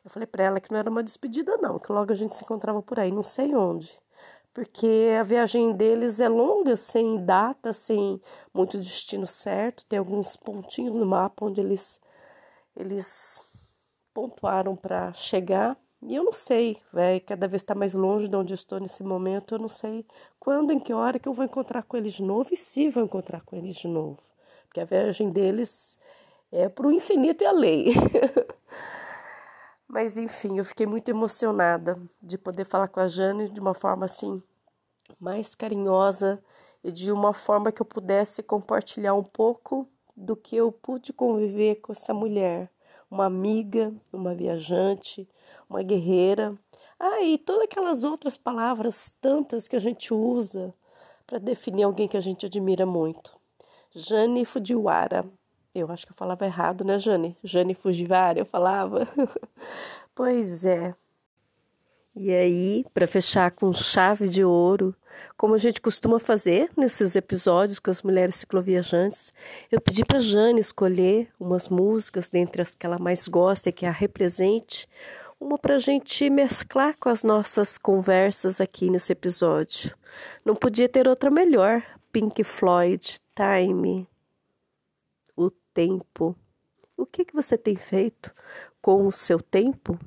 Eu 0.04 0.10
falei 0.10 0.26
para 0.26 0.44
ela 0.44 0.60
que 0.60 0.70
não 0.70 0.78
era 0.78 0.90
uma 0.90 1.02
despedida, 1.02 1.56
não, 1.56 1.78
que 1.78 1.90
logo 1.90 2.12
a 2.12 2.14
gente 2.14 2.36
se 2.36 2.44
encontrava 2.44 2.82
por 2.82 3.00
aí, 3.00 3.10
não 3.10 3.22
sei 3.22 3.54
onde 3.54 3.98
porque 4.54 5.08
a 5.18 5.24
viagem 5.24 5.72
deles 5.72 6.20
é 6.20 6.28
longa, 6.28 6.76
sem 6.76 7.24
data, 7.24 7.72
sem 7.72 8.20
muito 8.54 8.78
destino 8.78 9.26
certo. 9.26 9.84
Tem 9.86 9.98
alguns 9.98 10.36
pontinhos 10.36 10.96
no 10.96 11.04
mapa 11.04 11.44
onde 11.46 11.60
eles, 11.60 12.00
eles 12.76 13.42
pontuaram 14.14 14.76
para 14.76 15.12
chegar. 15.12 15.76
E 16.00 16.14
eu 16.14 16.22
não 16.22 16.32
sei, 16.32 16.76
vai 16.92 17.18
cada 17.18 17.48
vez 17.48 17.62
está 17.62 17.74
mais 17.74 17.94
longe 17.94 18.28
de 18.28 18.36
onde 18.36 18.54
estou 18.54 18.78
nesse 18.78 19.02
momento. 19.02 19.56
Eu 19.56 19.58
não 19.58 19.68
sei 19.68 20.06
quando, 20.38 20.72
em 20.72 20.78
que 20.78 20.92
hora 20.92 21.18
que 21.18 21.28
eu 21.28 21.32
vou 21.32 21.44
encontrar 21.44 21.82
com 21.82 21.96
eles 21.96 22.12
de 22.12 22.22
novo 22.22 22.50
e 22.52 22.56
se 22.56 22.88
vou 22.88 23.02
encontrar 23.02 23.40
com 23.40 23.56
eles 23.56 23.74
de 23.74 23.88
novo. 23.88 24.22
Porque 24.66 24.80
a 24.80 24.84
viagem 24.84 25.30
deles 25.30 25.98
é 26.52 26.68
para 26.68 26.86
o 26.86 26.92
infinito 26.92 27.42
e 27.42 27.46
além. 27.46 27.86
Mas 29.86 30.16
enfim, 30.16 30.58
eu 30.58 30.64
fiquei 30.64 30.86
muito 30.86 31.08
emocionada 31.08 32.00
de 32.22 32.38
poder 32.38 32.64
falar 32.64 32.88
com 32.88 33.00
a 33.00 33.06
Jane 33.06 33.48
de 33.48 33.60
uma 33.60 33.74
forma 33.74 34.06
assim 34.06 34.42
mais 35.20 35.54
carinhosa 35.54 36.42
e 36.82 36.90
de 36.90 37.12
uma 37.12 37.32
forma 37.32 37.70
que 37.70 37.80
eu 37.80 37.86
pudesse 37.86 38.42
compartilhar 38.42 39.14
um 39.14 39.22
pouco 39.22 39.88
do 40.16 40.36
que 40.36 40.56
eu 40.56 40.70
pude 40.70 41.12
conviver 41.12 41.76
com 41.76 41.92
essa 41.92 42.14
mulher, 42.14 42.70
uma 43.10 43.26
amiga, 43.26 43.92
uma 44.12 44.34
viajante, 44.34 45.28
uma 45.68 45.82
guerreira. 45.82 46.56
Ah, 46.98 47.22
e 47.22 47.38
todas 47.38 47.64
aquelas 47.64 48.04
outras 48.04 48.36
palavras 48.36 49.14
tantas 49.20 49.66
que 49.66 49.76
a 49.76 49.80
gente 49.80 50.12
usa 50.12 50.72
para 51.26 51.38
definir 51.38 51.82
alguém 51.82 52.06
que 52.06 52.16
a 52.16 52.20
gente 52.20 52.46
admira 52.46 52.86
muito. 52.86 53.36
Jane 53.94 54.44
Fujiwara. 54.44 55.24
Eu 55.74 55.90
acho 55.90 56.06
que 56.06 56.12
eu 56.12 56.16
falava 56.16 56.44
errado, 56.44 56.84
né, 56.84 56.98
Jane? 56.98 57.36
Jane 57.42 57.74
Fujiwara, 57.74 58.38
eu 58.38 58.46
falava. 58.46 59.08
pois 60.14 60.64
é. 60.64 60.94
E 62.14 62.32
aí, 62.32 62.84
para 62.94 63.08
fechar 63.08 63.50
com 63.50 63.72
chave 63.72 64.28
de 64.28 64.44
ouro, 64.44 64.94
como 65.36 65.54
a 65.54 65.58
gente 65.58 65.80
costuma 65.80 66.20
fazer 66.20 66.70
nesses 66.76 67.16
episódios 67.16 67.80
com 67.80 67.90
as 67.90 68.04
mulheres 68.04 68.36
cicloviajantes, 68.36 69.32
eu 69.68 69.80
pedi 69.80 70.04
para 70.04 70.20
Jane 70.20 70.60
escolher 70.60 71.28
umas 71.40 71.68
músicas 71.68 72.28
dentre 72.28 72.62
as 72.62 72.72
que 72.72 72.86
ela 72.86 73.00
mais 73.00 73.26
gosta 73.26 73.68
e 73.68 73.72
que 73.72 73.84
a 73.84 73.90
represente, 73.90 74.86
uma 75.40 75.58
para 75.58 75.74
a 75.74 75.80
gente 75.80 76.30
mesclar 76.30 76.96
com 77.00 77.08
as 77.08 77.24
nossas 77.24 77.76
conversas 77.76 78.60
aqui 78.60 78.88
nesse 78.90 79.12
episódio. 79.12 79.96
Não 80.44 80.54
podia 80.54 80.88
ter 80.88 81.08
outra 81.08 81.32
melhor 81.32 81.82
Pink 82.12 82.44
Floyd, 82.44 83.18
Time, 83.34 84.06
tempo. 85.74 86.36
O 86.96 87.04
que, 87.04 87.24
que 87.24 87.34
você 87.34 87.58
tem 87.58 87.74
feito 87.74 88.32
com 88.80 89.06
o 89.06 89.12
seu 89.12 89.40
tempo? 89.40 89.98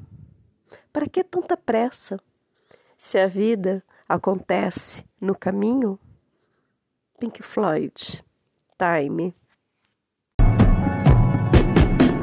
Para 0.91 1.07
que 1.07 1.24
tanta 1.24 1.57
pressa? 1.57 2.18
Se 2.97 3.20
a 3.20 3.28
vida 3.28 3.84
acontece 4.07 5.05
no 5.20 5.36
caminho? 5.38 5.99
Pink 7.20 7.43
Floyd, 7.43 8.24
Time. 8.80 9.36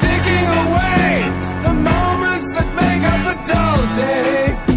Taking 0.01 0.47
away 0.65 1.31
the 1.63 1.75
moments 1.75 2.49
that 2.55 2.69
make 2.75 3.05
up 3.05 3.27
a 3.27 3.35
dull 3.47 3.83
day. 3.97 4.74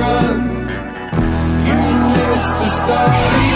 run. 0.00 0.40
You 1.66 1.80
missed 2.14 2.56
the 2.60 2.68
start. 2.70 3.49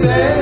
say. 0.00 0.37